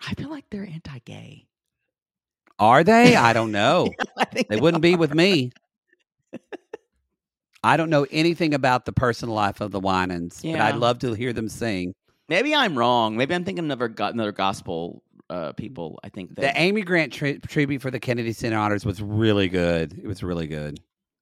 [0.04, 1.46] I feel like they're anti-gay.
[2.58, 3.14] Are they?
[3.14, 3.90] I don't know.
[4.16, 5.52] I think They wouldn't be with me.
[7.64, 11.12] I don't know anything about the personal life of the Winans, but I'd love to
[11.14, 11.94] hear them sing.
[12.28, 13.16] Maybe I'm wrong.
[13.16, 15.98] Maybe I'm thinking of another, go- another gospel uh, people.
[16.02, 19.98] I think The Amy Grant tri- tribute for the Kennedy Center Honors was really good.
[19.98, 20.80] It was really good.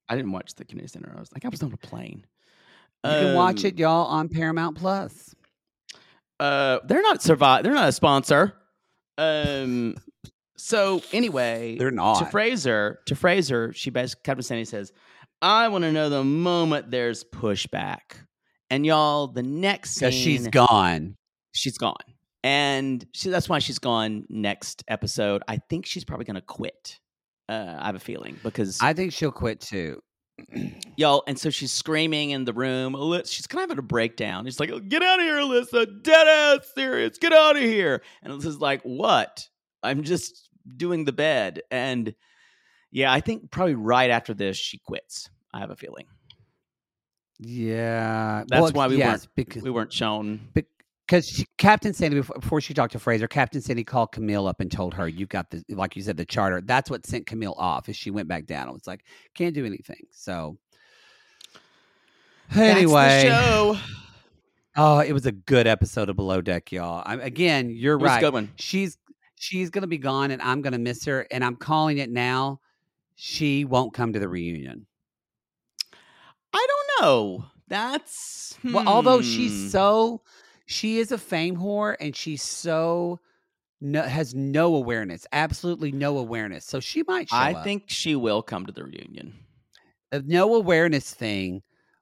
[0.09, 1.13] I didn't watch the Kennedy Center.
[1.15, 2.25] I was like, I was on a plane.
[3.03, 5.33] You can watch Um, it, y'all, on Paramount Plus.
[6.39, 7.63] Uh, they're not survive.
[7.63, 8.53] They're not a sponsor.
[9.17, 9.95] Um.
[10.57, 12.25] So anyway, They're not to.
[12.25, 12.99] Fraser.
[13.07, 14.91] To Fraser, she basically Captain Sandy says,
[15.41, 17.99] "I want to know the moment there's pushback."
[18.69, 21.15] And y'all, the next scene, Because she's gone.
[21.53, 21.95] she's gone,
[22.43, 25.43] and she, that's why she's gone next episode.
[25.47, 26.99] I think she's probably going to quit.
[27.49, 30.01] Uh, I have a feeling because I think she'll quit too.
[30.95, 32.95] y'all, and so she's screaming in the room.
[33.25, 34.45] She's kind of having a breakdown.
[34.45, 36.01] She's like, "Get out of here, Alyssa!
[36.03, 37.17] Dead ass serious!
[37.17, 39.47] Get out of here!" And Alyssa's like, "What?
[39.83, 42.15] I'm just doing the bed." And
[42.91, 45.29] yeah, I think probably right after this she quits.
[45.53, 46.05] I have a feeling
[47.39, 48.43] Yeah.
[48.47, 50.39] that's well, why we yes, weren't because we weren't shown.
[50.53, 54.61] because she, Captain Sandy before, before she talked to Fraser, Captain Sandy called Camille up
[54.61, 57.55] and told her, "You got the like you said the charter." That's what sent Camille
[57.57, 57.89] off.
[57.89, 58.69] Is she went back down?
[58.69, 60.07] It was like can't do anything.
[60.11, 60.57] So
[62.55, 63.77] anyway, show.
[64.77, 67.03] oh, it was a good episode of Below Deck, y'all.
[67.05, 68.47] I, again, you're It was a right.
[68.55, 68.97] She's
[69.35, 71.27] she's gonna be gone, and I'm gonna miss her.
[71.31, 72.59] And I'm calling it now.
[73.23, 74.87] She won't come to the reunion.
[76.51, 77.45] I don't know.
[77.67, 79.23] That's Well, although hmm.
[79.23, 80.23] she's so,
[80.65, 83.19] she is a fame whore, and she's so
[83.79, 86.65] no, has no awareness, absolutely no awareness.
[86.65, 87.31] So she might.
[87.31, 87.63] I up.
[87.63, 89.35] think she will come to the reunion.
[90.09, 91.61] the no awareness thing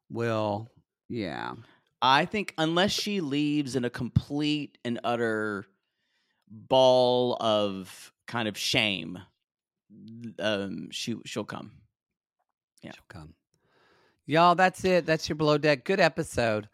[0.10, 0.70] will.
[1.10, 1.56] Yeah,
[2.02, 5.66] I think unless she leaves in a complete and utter
[6.50, 9.20] ball of kind of shame,
[10.40, 11.72] um, she she'll come.
[12.82, 12.92] Yeah.
[12.92, 13.34] she'll come.
[14.26, 15.06] Y'all, that's it.
[15.06, 15.86] That's your below deck.
[15.86, 16.70] Good episode.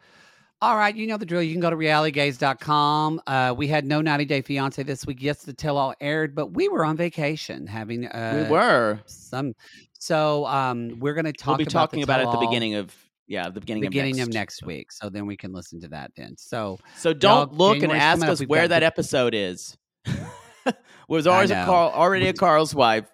[0.61, 1.41] All right, you know the drill.
[1.43, 3.22] You can go to realitygays.com.
[3.28, 5.18] Uh, we had no 90 Day Fiance this week.
[5.22, 8.99] Yes, the tell all aired, but we were on vacation having uh, we were.
[9.05, 9.53] some.
[9.99, 11.57] So um, we're going to talk.
[11.57, 12.95] We'll be about talking about it at the beginning of
[13.28, 14.61] Yeah, the beginning, beginning of of next.
[14.61, 14.91] next week.
[14.91, 16.36] So then we can listen to that then.
[16.38, 18.30] So So don't look and ask up.
[18.30, 19.78] us where that episode is.
[21.09, 21.66] Was always a know.
[21.66, 23.05] Carl, already a Carl's wife.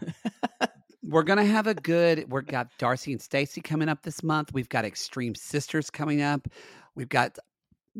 [1.02, 2.30] we're gonna have a good.
[2.30, 4.52] We've got Darcy and Stacy coming up this month.
[4.52, 6.48] We've got Extreme Sisters coming up.
[6.94, 7.38] We've got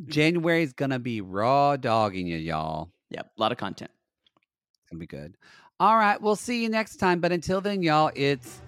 [0.06, 2.90] January's gonna be raw dogging you, y'all.
[3.10, 3.90] Yep, a lot of content.
[4.36, 5.36] It's gonna be good.
[5.80, 7.20] All right, we'll see you next time.
[7.20, 8.60] But until then, y'all, it's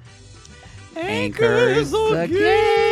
[0.97, 2.91] anchors again.